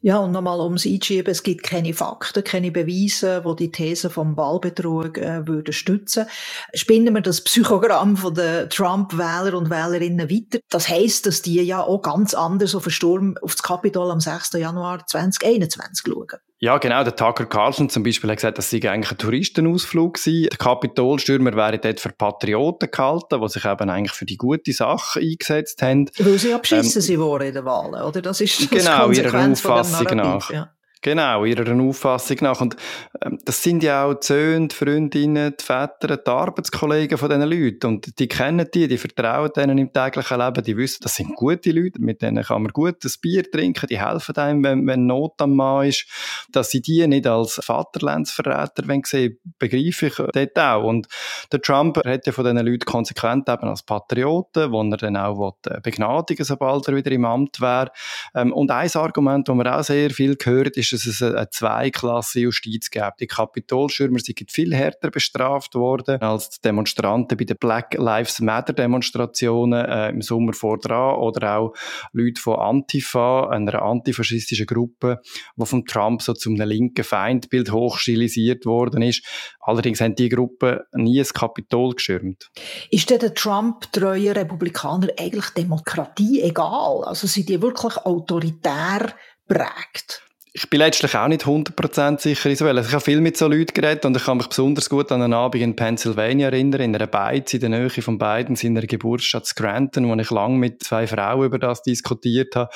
Ja, 0.00 0.18
und 0.18 0.30
nochmal 0.32 0.60
ums 0.60 0.86
Einschieben, 0.86 1.30
es 1.30 1.42
gibt 1.42 1.64
keine 1.64 1.92
Fakten, 1.92 2.44
keine 2.44 2.70
Beweise, 2.70 3.44
wo 3.44 3.54
die 3.54 3.72
These 3.72 4.10
vom 4.10 4.36
Wahlbetrug 4.36 5.18
äh, 5.18 5.46
würden 5.46 5.72
stützen. 5.72 6.26
Spinnen 6.72 7.14
wir 7.14 7.20
das 7.20 7.42
Psychogramm 7.42 8.16
von 8.16 8.34
den 8.34 8.70
Trump-Wähler 8.70 9.56
und 9.58 9.70
Wählerinnen 9.70 10.30
weiter. 10.30 10.60
Das 10.70 10.88
heisst, 10.88 11.26
dass 11.26 11.42
die 11.42 11.60
ja 11.62 11.82
auch 11.82 12.02
ganz 12.02 12.34
anders 12.34 12.74
auf 12.74 12.84
den 12.84 12.92
Sturm 12.92 13.36
auf 13.42 13.56
das 13.56 13.62
Kapitol 13.62 14.10
am 14.10 14.20
6. 14.20 14.52
Januar 14.54 15.06
2021 15.06 16.04
schauen. 16.06 16.47
Ja, 16.60 16.78
genau. 16.78 17.04
Der 17.04 17.14
Tucker 17.14 17.46
Carlson 17.46 17.88
zum 17.88 18.02
Beispiel 18.02 18.30
hat 18.30 18.38
gesagt, 18.38 18.58
das 18.58 18.70
sei 18.70 18.78
eigentlich 18.90 19.12
ein 19.12 19.18
Touristenausflug 19.18 20.14
gewesen. 20.14 20.48
Die 20.52 20.56
Kapitolstürmer 20.56 21.54
wären 21.54 21.80
dort 21.80 22.00
für 22.00 22.10
Patrioten 22.10 22.90
gehalten, 22.90 23.40
die 23.40 23.48
sich 23.48 23.64
eben 23.64 23.90
eigentlich 23.90 24.12
für 24.12 24.24
die 24.24 24.36
gute 24.36 24.72
Sache 24.72 25.20
eingesetzt 25.20 25.80
haben. 25.82 26.10
Weil 26.18 26.38
sie 26.38 26.52
abschissen 26.52 27.00
ähm, 27.00 27.06
sie 27.06 27.18
wurden 27.20 27.48
in 27.48 27.54
den 27.54 27.64
Wahlen, 27.64 28.02
oder? 28.02 28.22
Das 28.22 28.40
ist 28.40 28.60
das 28.60 28.70
genau, 28.70 29.10
ihrer 29.10 29.50
Auffassung 29.50 30.16
nach. 30.16 30.50
Ja. 30.50 30.72
Genau, 31.00 31.44
ihrer 31.44 31.80
Auffassung 31.80 32.38
nach. 32.40 32.60
Und 32.60 32.76
ähm, 33.22 33.38
das 33.44 33.62
sind 33.62 33.82
ja 33.82 34.04
auch 34.04 34.14
die 34.14 34.26
Söhne, 34.26 34.68
die 34.68 34.74
Freundinnen, 34.74 35.54
die 35.58 35.64
Väter, 35.64 36.16
die 36.16 36.30
Arbeitskollegen 36.30 37.18
von 37.18 37.28
diesen 37.28 37.48
Leuten. 37.48 37.86
Und 37.86 38.18
die 38.18 38.26
kennen 38.26 38.66
die, 38.74 38.88
die 38.88 38.98
vertrauen 38.98 39.50
denen 39.54 39.78
im 39.78 39.92
täglichen 39.92 40.38
Leben, 40.38 40.64
die 40.64 40.76
wissen, 40.76 40.98
das 41.02 41.14
sind 41.14 41.36
gute 41.36 41.70
Leute, 41.70 42.00
mit 42.00 42.20
denen 42.22 42.42
kann 42.42 42.62
man 42.62 42.72
gut 42.72 43.04
ein 43.04 43.12
Bier 43.22 43.48
trinken, 43.48 43.86
die 43.86 44.00
helfen 44.00 44.36
einem, 44.36 44.64
wenn, 44.64 44.86
wenn 44.86 45.06
Not 45.06 45.34
am 45.38 45.54
Mann 45.54 45.86
ist. 45.86 46.06
Dass 46.50 46.70
sie 46.70 46.82
die 46.82 47.06
nicht 47.06 47.26
als 47.26 47.60
Vaterlandsverräter 47.62 48.84
sehen, 49.04 49.38
begreife 49.58 50.06
ich 50.06 50.16
dort 50.16 50.58
auch. 50.58 50.84
Und 50.84 51.06
der 51.52 51.62
Trump 51.62 51.98
hat 52.04 52.26
ja 52.26 52.32
von 52.32 52.44
diesen 52.44 52.66
Leuten 52.66 52.84
konsequent 52.84 53.48
eben 53.48 53.68
als 53.68 53.84
Patrioten, 53.84 54.72
wo 54.72 54.82
er 54.82 54.96
dann 54.96 55.16
auch 55.16 55.56
äh, 55.66 55.80
begnadigen 55.80 56.44
sobald 56.44 56.88
er 56.88 56.96
wieder 56.96 57.12
im 57.12 57.24
Amt 57.24 57.60
wäre. 57.60 57.90
Ähm, 58.34 58.52
und 58.52 58.70
ein 58.70 58.90
Argument, 58.94 59.48
das 59.48 59.54
man 59.54 59.66
auch 59.66 59.82
sehr 59.82 60.10
viel 60.10 60.36
gehört, 60.36 60.76
ist, 60.76 60.87
ist, 60.92 61.06
dass 61.06 61.14
es 61.14 61.22
eine 61.22 61.48
Zweiklasse-Justiz 61.50 62.90
gibt. 62.90 63.20
Die 63.20 63.26
Kapitolschirmer 63.26 64.18
sind 64.18 64.50
viel 64.50 64.74
härter 64.74 65.10
bestraft 65.10 65.74
worden 65.74 66.20
als 66.20 66.50
die 66.50 66.60
Demonstranten 66.62 67.36
bei 67.36 67.44
den 67.44 67.56
Black 67.58 67.94
Lives 67.94 68.40
Matter-Demonstrationen 68.40 69.84
äh, 69.84 70.10
im 70.10 70.22
Sommer 70.22 70.52
vor 70.52 70.78
dran 70.78 71.16
oder 71.16 71.58
auch 71.58 71.74
Leute 72.12 72.40
von 72.40 72.58
Antifa, 72.58 73.48
einer 73.48 73.82
antifaschistischen 73.82 74.66
Gruppe, 74.66 75.20
die 75.56 75.66
von 75.66 75.84
Trump 75.84 76.22
so 76.22 76.34
zum 76.34 76.56
linken 76.56 77.04
Feindbild 77.04 77.72
hochstilisiert 77.72 78.66
worden 78.66 79.02
ist. 79.02 79.24
Allerdings 79.60 80.00
haben 80.00 80.14
die 80.14 80.28
Gruppen 80.28 80.80
nie 80.92 81.18
das 81.18 81.34
Kapitol 81.34 81.94
geschirmt. 81.94 82.50
Ist 82.90 83.10
denn 83.10 83.18
der 83.18 83.34
Trump-treue 83.34 84.34
Republikaner 84.34 85.08
eigentlich 85.18 85.50
Demokratie 85.50 86.42
egal? 86.42 87.04
Also 87.04 87.26
sind 87.26 87.48
die 87.48 87.60
wirklich 87.60 87.96
autoritär 87.98 89.14
prägt? 89.46 90.27
Ich 90.58 90.68
bin 90.68 90.80
letztlich 90.80 91.14
auch 91.14 91.28
nicht 91.28 91.44
100% 91.44 92.20
sicher, 92.20 92.50
Isabel. 92.50 92.76
Also 92.78 92.88
ich 92.88 92.94
habe 92.94 93.04
viel 93.04 93.20
mit 93.20 93.36
so 93.36 93.46
Leuten 93.46 93.72
geredet 93.74 94.04
und 94.04 94.16
ich 94.16 94.24
kann 94.24 94.38
mich 94.38 94.48
besonders 94.48 94.90
gut 94.90 95.12
an 95.12 95.22
einen 95.22 95.32
Abend 95.32 95.62
in 95.62 95.76
Pennsylvania 95.76 96.48
erinnern, 96.48 96.80
in 96.80 96.96
einer 96.96 97.06
Beiz, 97.06 97.54
in 97.54 97.60
der 97.60 97.68
Nähe 97.68 97.88
von 97.90 98.18
beiden, 98.18 98.56
in 98.56 98.76
einer 98.76 98.84
Geburtsstadt 98.84 99.46
Scranton, 99.46 100.08
wo 100.08 100.14
ich 100.16 100.30
lange 100.30 100.58
mit 100.58 100.82
zwei 100.82 101.06
Frauen 101.06 101.46
über 101.46 101.60
das 101.60 101.82
diskutiert 101.82 102.56
habe. 102.56 102.70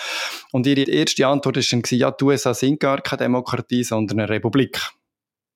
Und 0.53 0.65
ihre 0.69 0.89
erste 0.89 1.27
Antwort 1.27 1.57
war 1.57 1.63
dann, 1.71 1.99
ja, 1.99 2.11
die 2.13 2.25
USA 2.25 2.55
sind 2.55 2.79
gar 2.79 3.01
keine 3.01 3.25
Demokratie, 3.25 3.83
sondern 3.83 4.21
eine 4.21 4.29
Republik. 4.29 4.79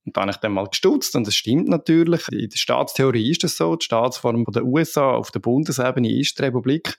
Und 0.07 0.17
da 0.17 0.21
habe 0.23 0.31
ich 0.31 0.37
dann 0.37 0.53
mal 0.53 0.69
gestutzt 0.69 1.17
und 1.17 1.27
das 1.27 1.35
stimmt 1.35 1.69
natürlich. 1.69 2.29
In 2.31 2.49
der 2.49 2.57
Staatstheorie 2.57 3.31
ist 3.33 3.43
das 3.43 3.57
so. 3.57 3.75
Die 3.75 3.85
Staatsform 3.85 4.45
der 4.45 4.65
USA 4.65 5.11
auf 5.11 5.33
der 5.33 5.41
Bundesebene 5.41 6.09
ist 6.19 6.39
die 6.39 6.45
Republik. 6.45 6.97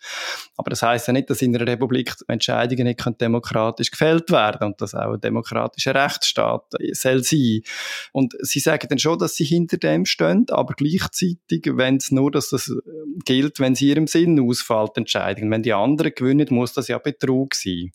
Aber 0.57 0.69
das 0.69 0.81
heißt 0.81 1.07
ja 1.07 1.13
nicht, 1.13 1.29
dass 1.29 1.41
in 1.41 1.55
einer 1.55 1.65
Republik 1.65 2.13
Entscheidungen 2.27 2.85
nicht 2.85 3.21
demokratisch 3.21 3.91
gefällt 3.91 4.29
werden 4.29 4.67
und 4.67 4.81
dass 4.81 4.93
auch 4.93 5.13
ein 5.13 5.21
demokratischer 5.21 5.95
Rechtsstaat 5.95 6.65
soll 6.91 7.23
sein. 7.23 7.61
Und 8.11 8.35
sie 8.41 8.59
sagen 8.59 8.87
dann 8.89 8.99
schon, 8.99 9.17
dass 9.19 9.35
sie 9.35 9.45
hinter 9.45 9.77
dem 9.77 10.05
stehen, 10.05 10.45
aber 10.49 10.73
gleichzeitig, 10.73 11.63
wenn 11.65 11.97
es 11.97 12.11
nur, 12.11 12.29
dass 12.31 12.49
das 12.49 12.73
gilt, 13.23 13.61
wenn 13.61 13.75
sie 13.75 13.87
ihrem 13.87 14.07
Sinn 14.07 14.37
ausfällt, 14.39 14.97
Entscheidungen. 14.97 15.49
Wenn 15.49 15.63
die 15.63 15.73
anderen 15.73 16.11
gewinnen, 16.13 16.47
muss 16.49 16.73
das 16.73 16.89
ja 16.89 16.97
Betrug 16.97 17.55
sein. 17.55 17.91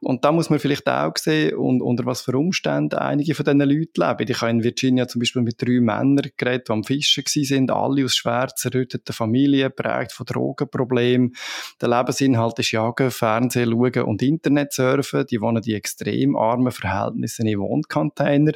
Und 0.00 0.24
da 0.24 0.32
muss 0.32 0.50
man 0.50 0.58
vielleicht 0.58 0.88
auch 0.88 1.16
sehen, 1.16 1.56
und, 1.56 1.82
unter 1.82 2.06
was 2.06 2.22
für 2.22 2.36
Umständen 2.36 2.96
einige 2.96 3.34
von 3.34 3.44
diesen 3.44 3.60
Leuten 3.60 4.00
leben. 4.00 4.30
Ich 4.30 4.40
habe 4.40 4.50
in 4.50 4.62
Virginia 4.62 5.08
zum 5.08 5.20
Beispiel 5.20 5.42
mit 5.42 5.60
drei 5.60 5.80
Männern 5.80 6.30
geredet, 6.36 6.68
die 6.68 6.72
am 6.72 6.84
Fischen 6.84 7.24
sind, 7.26 7.70
alle 7.70 8.04
aus 8.04 8.16
schwer 8.16 8.48
zerrütteten 8.54 9.14
Familien, 9.14 9.72
prägt 9.74 10.12
von 10.12 10.26
Drogenproblemen. 10.26 11.34
Der 11.80 11.88
Lebensinhalt 11.88 12.58
ist 12.58 12.72
Jagen, 12.72 13.10
Fernsehen 13.10 13.70
schauen 13.70 14.04
und 14.04 14.22
Internet 14.22 14.72
surfen. 14.72 15.26
Die 15.26 15.40
wohnen 15.40 15.62
in 15.62 15.74
extrem 15.74 16.36
armen 16.36 16.72
Verhältnissen 16.72 17.46
in 17.46 17.58
Wohncontainer. 17.58 18.52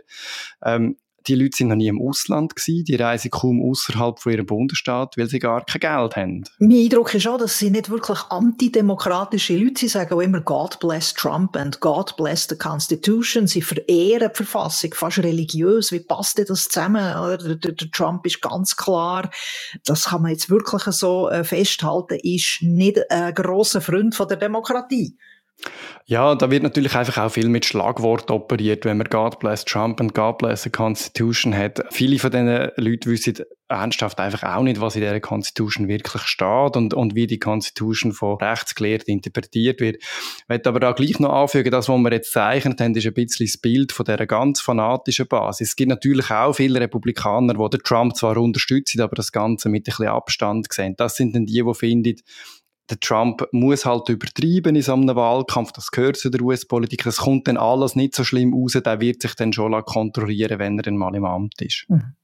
Ähm, 0.65 0.97
die 1.27 1.35
Leute 1.35 1.57
sind 1.57 1.69
noch 1.69 1.77
nie 1.77 1.89
im 1.89 2.01
Ausland 2.01 2.57
gewesen, 2.57 2.85
die 2.85 2.95
reisen 2.97 3.31
kaum 3.31 3.63
außerhalb 3.63 4.19
von 4.19 4.33
ihrem 4.33 4.47
Bundesstaat, 4.47 5.17
weil 5.17 5.29
sie 5.29 5.39
gar 5.39 5.65
kein 5.65 5.81
Geld 5.81 6.17
haben. 6.17 6.45
Mein 6.59 6.85
Eindruck 6.85 7.15
ist 7.15 7.27
auch, 7.27 7.39
dass 7.39 7.59
sie 7.59 7.71
nicht 7.71 7.91
wirklich 7.91 8.19
antidemokratische 8.31 9.55
Leute 9.55 9.65
sind. 9.67 9.79
Sie 9.79 9.89
sagen 9.89 10.15
auch 10.15 10.21
immer 10.21 10.41
God 10.41 10.79
bless 10.81 11.15
Trump 11.15 11.57
and 11.57 11.81
God 11.81 12.17
bless 12.17 12.47
the 12.49 12.57
Constitution. 12.57 13.47
Sie 13.47 13.63
verehren 13.63 14.31
die 14.33 14.37
Verfassung 14.37 14.95
fast 14.95 15.19
religiös. 15.19 15.93
Wie 15.93 16.01
passt 16.01 16.39
denn 16.39 16.47
das 16.47 16.69
zusammen? 16.69 17.03
Der, 17.45 17.57
der, 17.57 17.73
der 17.73 17.91
Trump 17.91 18.27
ist 18.27 18.41
ganz 18.41 18.77
klar, 18.77 19.31
das 19.85 20.07
kann 20.07 20.23
man 20.23 20.33
jetzt 20.33 20.51
wirklich 20.51 20.83
so 20.95 21.29
äh, 21.29 21.45
festhalten, 21.45 22.19
ist 22.23 22.59
nicht 22.63 22.99
ein 23.11 23.35
grosser 23.35 23.81
Freund 23.81 24.15
von 24.15 24.29
der 24.29 24.37
Demokratie. 24.37 25.17
Ja, 26.07 26.35
da 26.35 26.51
wird 26.51 26.63
natürlich 26.63 26.95
einfach 26.95 27.23
auch 27.23 27.31
viel 27.31 27.49
mit 27.49 27.65
Schlagwort 27.65 28.31
operiert, 28.31 28.85
wenn 28.85 28.99
man 28.99 29.07
God 29.09 29.39
bless 29.39 29.65
Trump 29.65 30.01
und 30.01 30.15
God 30.15 30.39
bless 30.39 30.63
the 30.63 30.71
Constitution 30.71 31.57
hat. 31.57 31.85
Viele 31.91 32.19
von 32.19 32.31
diesen 32.31 32.71
Leuten 32.77 33.11
wissen 33.11 33.37
ernsthaft 33.73 34.21
einfach 34.21 34.43
auch 34.43 34.63
nicht, 34.63 34.81
was 34.81 34.97
in 34.97 35.01
dieser 35.01 35.21
Constitution 35.21 35.89
wirklich 35.89 36.23
steht 36.23 36.77
und, 36.77 36.93
und 36.93 37.15
wie 37.15 37.27
die 37.27 37.39
Constitution 37.39 38.13
von 38.13 38.37
Rechtsgelehrten 38.37 39.15
interpretiert 39.15 39.81
wird. 39.81 39.97
Ich 39.97 40.49
möchte 40.49 40.69
aber 40.69 40.81
da 40.81 40.93
gleich 40.93 41.19
noch 41.19 41.33
anfügen, 41.33 41.71
das, 41.71 41.89
was 41.89 41.99
wir 41.99 42.13
jetzt 42.13 42.33
zeichnet 42.33 42.81
haben, 42.81 42.95
ist 42.95 43.07
ein 43.07 43.15
bisschen 43.15 43.47
das 43.47 43.57
Bild 43.57 43.93
von 43.93 44.05
dieser 44.05 44.27
ganz 44.27 44.61
fanatischen 44.61 45.27
Basis. 45.27 45.71
Es 45.71 45.77
gibt 45.77 45.89
natürlich 45.89 46.31
auch 46.31 46.53
viele 46.53 46.81
Republikaner, 46.81 47.55
die 47.55 47.79
Trump 47.79 48.17
zwar 48.17 48.37
unterstützen, 48.37 49.01
aber 49.01 49.17
das 49.17 49.33
Ganze 49.33 49.69
mit 49.69 49.83
ein 49.83 49.85
bisschen 49.85 50.09
Abstand 50.09 50.71
sehen. 50.71 50.95
Das 50.99 51.17
sind 51.17 51.35
dann 51.35 51.47
die, 51.47 51.63
die 51.63 51.75
finden, 51.75 52.17
der 52.91 53.01
Trump 53.01 53.47
muss 53.53 53.85
halt 53.87 54.09
übertreiben 54.09 54.77
in 54.77 54.83
so 54.83 54.93
einem 54.93 55.15
Wahlkampf, 55.15 55.73
das 55.73 55.91
gehört 55.91 56.17
zu 56.17 56.31
der 56.31 56.43
US-Politik, 56.43 57.05
das 57.05 57.19
kommt 57.19 57.49
dann 57.49 57.57
alles 57.57 57.97
nicht 57.97 58.15
so 58.15 58.25
schlimm 58.25 58.53
raus, 58.53 58.73
der 58.73 59.01
wird 59.01 59.23
sich 59.23 59.35
dann 59.35 59.53
schon 59.53 59.73
kontrollieren, 59.85 60.59
wenn 60.59 60.79
er 60.79 60.83
dann 60.83 60.97
mal 60.97 61.15
im 61.15 61.25
Amt 61.25 61.61
ist. 61.63 61.87
Mhm. 61.89 62.15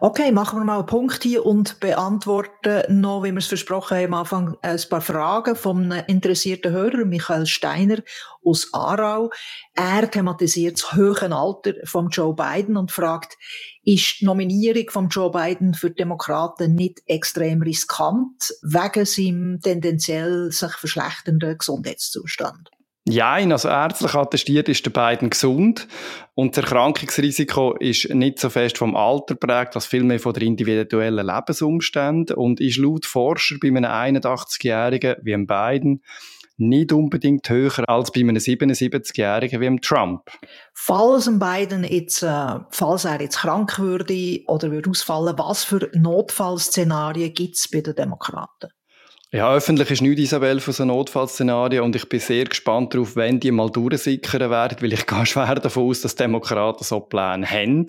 Okay, 0.00 0.30
machen 0.30 0.58
wir 0.58 0.64
mal 0.64 0.78
einen 0.78 0.86
Punkt 0.86 1.22
hier 1.22 1.46
und 1.46 1.80
beantworten 1.80 3.00
noch, 3.00 3.22
wie 3.24 3.32
wir 3.32 3.38
es 3.38 3.46
versprochen 3.46 3.96
haben, 3.96 4.12
am 4.12 4.20
Anfang 4.20 4.56
ein 4.60 4.80
paar 4.90 5.00
Fragen 5.00 5.56
vom 5.56 5.90
interessierten 5.90 6.72
Hörer, 6.72 7.06
Michael 7.06 7.46
Steiner 7.46 8.02
aus 8.44 8.68
Aarau. 8.74 9.30
Er 9.74 10.10
thematisiert 10.10 10.74
das 10.74 10.92
hohe 10.94 11.32
Alter 11.32 11.72
von 11.84 12.10
Joe 12.10 12.34
Biden 12.34 12.76
und 12.76 12.92
fragt, 12.92 13.38
ist 13.84 14.20
die 14.20 14.26
Nominierung 14.26 14.90
von 14.90 15.08
Joe 15.08 15.30
Biden 15.30 15.72
für 15.72 15.90
Demokraten 15.90 16.74
nicht 16.74 17.02
extrem 17.06 17.62
riskant 17.62 18.52
wegen 18.62 19.06
seinem 19.06 19.60
tendenziell 19.60 20.52
sich 20.52 20.72
verschlechternden 20.72 21.56
Gesundheitszustand? 21.56 22.70
Ja, 23.06 23.34
also 23.34 23.68
ärztlich 23.68 24.14
attestiert 24.14 24.68
ist 24.70 24.86
der 24.86 24.90
beiden 24.90 25.28
gesund 25.28 25.86
und 26.34 26.56
das 26.56 26.64
Erkrankungsrisiko 26.64 27.74
ist 27.74 28.08
nicht 28.08 28.38
so 28.38 28.48
fest 28.48 28.78
vom 28.78 28.96
Alter 28.96 29.34
prägt, 29.34 29.74
als 29.74 29.84
vielmehr 29.84 30.18
von 30.18 30.32
der 30.32 30.44
individuellen 30.44 31.26
Lebensumstände 31.26 32.34
und 32.34 32.60
ist 32.60 32.78
laut 32.78 33.04
Forscher 33.04 33.56
bei 33.60 33.68
einem 33.68 33.84
81-Jährigen 33.84 35.16
wie 35.22 35.34
einem 35.34 35.46
Biden 35.46 36.02
nicht 36.56 36.92
unbedingt 36.92 37.48
höher 37.50 37.86
als 37.88 38.10
bei 38.10 38.20
einem 38.20 38.36
77-Jährigen 38.36 39.60
wie 39.60 39.66
einem 39.66 39.80
Trump. 39.82 40.30
Falls 40.72 41.28
ein 41.28 41.38
Biden 41.38 41.84
jetzt, 41.84 42.22
äh, 42.22 42.60
falls 42.70 43.04
er 43.04 43.20
jetzt 43.20 43.38
krank 43.38 43.78
würde 43.78 44.40
oder 44.46 44.70
würde 44.70 44.88
ausfallen, 44.88 45.36
was 45.36 45.64
für 45.64 45.90
Notfallszenarien 45.92 47.34
gibt 47.34 47.56
es 47.56 47.68
bei 47.68 47.82
den 47.82 47.96
Demokraten? 47.96 48.70
Ja, 49.34 49.52
öffentlich 49.52 49.90
ist 49.90 50.00
nichts, 50.00 50.20
Isabel, 50.20 50.60
von 50.60 50.72
so 50.72 50.84
Notfallszenarien 50.84 51.82
und 51.82 51.96
ich 51.96 52.08
bin 52.08 52.20
sehr 52.20 52.44
gespannt 52.44 52.94
darauf, 52.94 53.16
wenn 53.16 53.40
die 53.40 53.50
mal 53.50 53.68
durchsickern 53.68 54.48
werden, 54.48 54.78
weil 54.80 54.92
ich 54.92 55.06
gehe 55.08 55.26
schwer 55.26 55.56
davon 55.56 55.88
aus, 55.88 56.02
dass 56.02 56.14
Demokraten 56.14 56.84
so 56.84 57.00
Pläne 57.00 57.44
haben, 57.44 57.86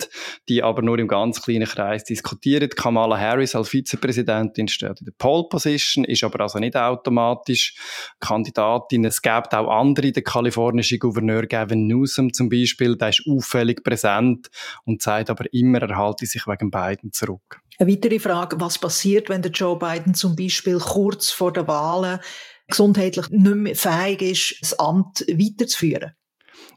die 0.48 0.64
aber 0.64 0.82
nur 0.82 0.98
im 0.98 1.06
ganz 1.06 1.40
kleinen 1.40 1.68
Kreis 1.68 2.02
diskutieren. 2.02 2.68
Kamala 2.70 3.16
Harris 3.16 3.54
als 3.54 3.68
Vizepräsidentin 3.68 4.66
steht 4.66 4.98
in 4.98 5.04
der 5.04 5.14
Pole 5.16 5.44
Position, 5.48 6.04
ist 6.04 6.24
aber 6.24 6.40
also 6.40 6.58
nicht 6.58 6.76
automatisch 6.76 7.76
Kandidatin. 8.18 9.04
Es 9.04 9.22
gibt 9.22 9.54
auch 9.54 9.70
andere, 9.70 10.10
der 10.10 10.24
kalifornische 10.24 10.98
Gouverneur 10.98 11.46
Gavin 11.46 11.86
Newsom 11.86 12.32
zum 12.32 12.48
Beispiel, 12.48 12.96
der 12.96 13.10
ist 13.10 13.22
auffällig 13.24 13.84
präsent 13.84 14.48
und 14.84 15.00
sagt 15.00 15.30
aber 15.30 15.44
immer, 15.52 15.80
er 15.80 15.96
halte 15.96 16.26
sich 16.26 16.48
wegen 16.48 16.72
beiden 16.72 17.12
zurück. 17.12 17.60
Eine 17.78 17.92
weitere 17.92 18.18
Frage, 18.18 18.60
was 18.60 18.78
passiert, 18.78 19.28
wenn 19.28 19.42
der 19.42 19.50
Joe 19.50 19.78
Biden 19.78 20.14
zum 20.14 20.34
Beispiel 20.34 20.78
kurz 20.78 21.30
vor 21.30 21.52
der 21.52 21.68
Wahlen 21.68 22.20
gesundheitlich 22.68 23.28
nicht 23.30 23.56
mehr 23.56 23.76
fähig 23.76 24.22
ist, 24.22 24.56
das 24.60 24.78
Amt 24.78 25.20
weiterzuführen? 25.28 26.12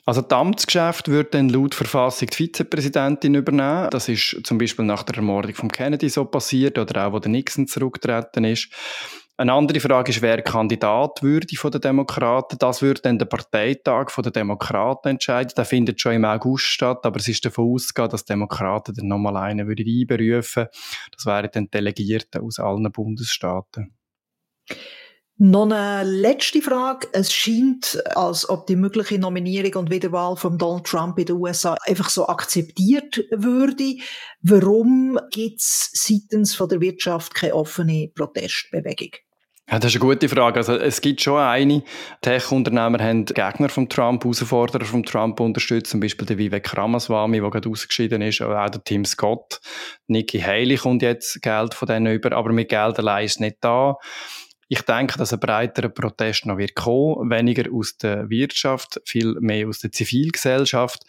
Also 0.05 0.21
das 0.21 0.38
Amtsgeschäft 0.38 1.07
wird 1.07 1.33
dann 1.33 1.49
laut 1.49 1.75
Verfassung 1.75 2.29
die 2.29 2.35
Vizepräsidentin 2.35 3.35
übernehmen. 3.35 3.89
Das 3.91 4.09
ist 4.09 4.41
zum 4.43 4.57
Beispiel 4.57 4.85
nach 4.85 5.03
der 5.03 5.17
Ermordung 5.17 5.53
von 5.53 5.69
Kennedy 5.69 6.09
so 6.09 6.25
passiert 6.25 6.77
oder 6.77 7.07
auch, 7.07 7.13
wo 7.13 7.19
der 7.19 7.31
Nixon 7.31 7.67
zurückgetreten 7.67 8.43
ist. 8.43 8.69
Eine 9.39 9.54
andere 9.54 9.80
Frage 9.80 10.12
ist, 10.12 10.21
wer 10.21 10.41
Kandidat 10.41 11.23
würde 11.23 11.56
von 11.56 11.71
den 11.71 11.80
Demokraten. 11.80 12.58
Das 12.60 12.82
würde 12.82 12.99
dann 12.99 13.19
der 13.19 13.25
Parteitag 13.25 14.12
den 14.13 14.34
Demokraten 14.34 15.08
entscheiden. 15.08 15.54
Der 15.56 15.63
findet 15.63 16.02
schon 16.02 16.12
im 16.12 16.25
August 16.25 16.65
statt, 16.65 17.06
aber 17.06 17.21
es 17.21 17.30
ist 17.30 17.45
davon 17.45 17.73
ausgegangen, 17.73 18.12
dass 18.12 18.25
die 18.25 18.34
Demokraten 18.34 18.95
dann 18.95 19.08
nochmal 19.08 19.38
einen 19.38 19.65
würde 19.65 19.86
einberufen. 19.88 20.67
Das 21.15 21.25
wären 21.25 21.49
dann 21.54 21.69
Delegierte 21.69 22.41
aus 22.41 22.60
allen 22.60 22.91
Bundesstaaten. 22.91 23.95
Noch 25.38 25.71
eine 25.71 26.04
letzte 26.04 26.62
Frage. 26.62 27.08
Es 27.13 27.32
scheint, 27.32 27.97
als 28.17 28.49
ob 28.49 28.67
die 28.67 28.75
mögliche 28.75 29.19
Nominierung 29.19 29.84
und 29.84 29.89
Wiederwahl 29.89 30.36
von 30.36 30.58
Donald 30.58 30.84
Trump 30.84 31.17
in 31.17 31.28
den 31.28 31.38
USA 31.38 31.78
einfach 31.86 32.10
so 32.10 32.28
akzeptiert 32.28 33.23
würde. 33.32 33.99
Warum 34.41 35.17
gibt 35.32 35.62
es 35.62 35.91
seitens 35.93 36.56
von 36.56 36.67
der 36.67 36.82
Wirtschaft 36.82 37.36
keine 37.36 37.56
offene 37.56 38.12
Protestbewegung? 38.13 39.12
Ja, 39.71 39.77
das 39.77 39.93
ist 39.93 40.01
eine 40.01 40.10
gute 40.12 40.27
Frage. 40.27 40.58
Also, 40.58 40.73
es 40.73 40.99
gibt 40.99 41.21
schon 41.21 41.38
eine. 41.39 41.84
Tech-Unternehmer 42.21 42.97
haben 43.03 43.25
Gegner 43.25 43.69
von 43.69 43.88
Trump, 43.88 44.23
Herausforderer 44.23 44.84
von 44.84 45.03
Trump 45.03 45.39
unterstützt. 45.39 45.91
Zum 45.91 45.99
Beispiel 45.99 46.25
der 46.25 46.39
Vivek 46.39 46.75
Ramaswamy, 46.75 47.39
der 47.39 47.51
gerade 47.51 47.69
ausgeschieden 47.69 48.23
ist. 48.23 48.41
Auch 48.41 48.69
der 48.69 48.84
Tim 48.84 49.05
Scott. 49.05 49.62
Nikki 50.08 50.39
Haley 50.39 50.75
kommt 50.77 51.03
jetzt 51.03 51.43
Geld 51.43 51.75
von 51.75 51.88
denen 51.88 52.12
über. 52.15 52.36
Aber 52.36 52.51
mit 52.51 52.69
Geld 52.69 52.97
allein 52.97 53.25
ist 53.25 53.41
nicht 53.41 53.58
da. 53.62 53.97
Ich 54.71 54.84
denke, 54.84 55.17
dass 55.17 55.34
ein 55.34 55.39
breiterer 55.39 55.89
Protest 55.89 56.45
noch 56.45 56.60
wird 56.60 56.75
kommen, 56.75 57.32
weniger 57.32 57.73
aus 57.73 57.97
der 57.97 58.29
Wirtschaft, 58.29 59.01
viel 59.03 59.34
mehr 59.39 59.67
aus 59.67 59.79
der 59.79 59.91
Zivilgesellschaft. 59.91 61.05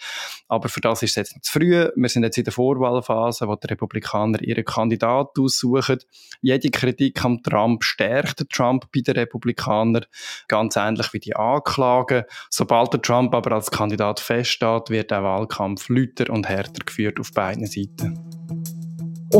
Aber 0.48 0.70
für 0.70 0.80
das 0.80 1.02
ist 1.02 1.10
es 1.10 1.16
jetzt 1.16 1.36
noch 1.36 1.42
zu 1.42 1.52
früh. 1.52 1.90
Wir 1.94 2.08
sind 2.08 2.22
jetzt 2.22 2.38
in 2.38 2.44
der 2.44 2.54
Vorwahlphase, 2.54 3.46
wo 3.46 3.56
die 3.56 3.66
Republikaner 3.66 4.40
ihren 4.40 4.64
Kandidaten 4.64 5.42
aussuchen. 5.42 5.98
Jede 6.40 6.70
Kritik 6.70 7.22
am 7.22 7.42
Trump 7.42 7.84
stärkt 7.84 8.48
Trump 8.48 8.90
bei 8.94 9.02
den 9.02 9.16
Republikanern, 9.16 10.06
ganz 10.48 10.76
ähnlich 10.76 11.12
wie 11.12 11.20
die 11.20 11.36
Anklagen. 11.36 12.24
Sobald 12.48 12.94
der 12.94 13.02
Trump 13.02 13.34
aber 13.34 13.52
als 13.52 13.70
Kandidat 13.70 14.20
feststeht, 14.20 14.88
wird 14.88 15.10
der 15.10 15.22
Wahlkampf 15.22 15.90
lüter 15.90 16.30
und 16.32 16.48
härter 16.48 16.82
geführt 16.86 17.20
auf 17.20 17.30
beiden 17.32 17.66
Seiten. 17.66 18.29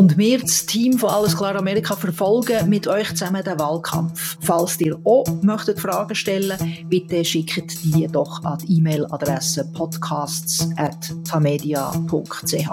Und 0.01 0.17
wir, 0.17 0.41
das 0.41 0.65
Team 0.65 0.97
von 0.97 1.11
Alles 1.11 1.37
klar 1.37 1.55
Amerika, 1.57 1.95
verfolgen 1.95 2.71
mit 2.71 2.87
euch 2.87 3.11
zusammen 3.11 3.45
den 3.45 3.59
Wahlkampf. 3.59 4.39
Falls 4.41 4.81
ihr 4.81 4.99
auch 5.05 5.27
möchtet 5.43 5.79
Fragen 5.79 6.15
stellen 6.15 6.57
bitte 6.89 7.23
schickt 7.23 7.85
die 7.85 8.07
doch 8.07 8.43
an 8.43 8.57
die 8.61 8.79
E-Mail-Adresse 8.79 9.71
podcasts.tamedia.ch. 9.75 12.71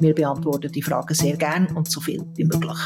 Wir 0.00 0.14
beantworten 0.14 0.70
die 0.70 0.82
Fragen 0.82 1.14
sehr 1.14 1.38
gern 1.38 1.74
und 1.74 1.90
so 1.90 1.98
viel 1.98 2.22
wie 2.34 2.44
möglich. 2.44 2.78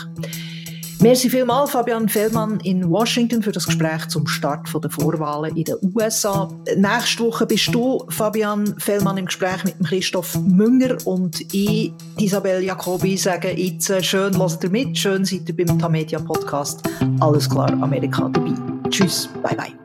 Merci 1.05 1.29
vielmals, 1.29 1.73
Fabian 1.73 2.09
Fellmann 2.09 2.61
in 2.61 2.89
Washington, 2.89 3.43
für 3.43 3.53
das 3.53 3.67
Gespräch 3.67 4.09
zum 4.09 4.27
Start 4.27 4.67
der 4.83 4.91
Vorwahlen 4.91 5.55
in 5.55 5.65
den 5.65 5.77
USA. 5.95 6.49
Nächste 6.77 7.25
Woche 7.25 7.45
bist 7.45 7.75
du, 7.75 8.07
Fabian 8.09 8.75
Fellmann, 8.79 9.19
im 9.19 9.27
Gespräch 9.27 9.65
mit 9.65 9.79
Christoph 9.85 10.35
Münger 10.41 10.97
und 11.05 11.43
ich, 11.53 11.93
Isabel 12.17 12.65
Jacobi, 12.65 13.19
sagen 13.19 13.55
jetzt 13.55 13.91
äh, 13.91 14.03
schön, 14.03 14.33
lasst 14.33 14.65
ihr 14.65 14.71
mit, 14.71 14.97
schön 14.97 15.27
seid 15.27 15.47
ihr 15.47 15.55
beim 15.55 15.79
Tamedia 15.79 16.19
Podcast. 16.21 16.81
Alles 17.21 17.51
klar, 17.51 17.71
Amerika 17.83 18.31
dabei. 18.33 18.55
Tschüss, 18.89 19.29
bye 19.43 19.55
bye. 19.55 19.84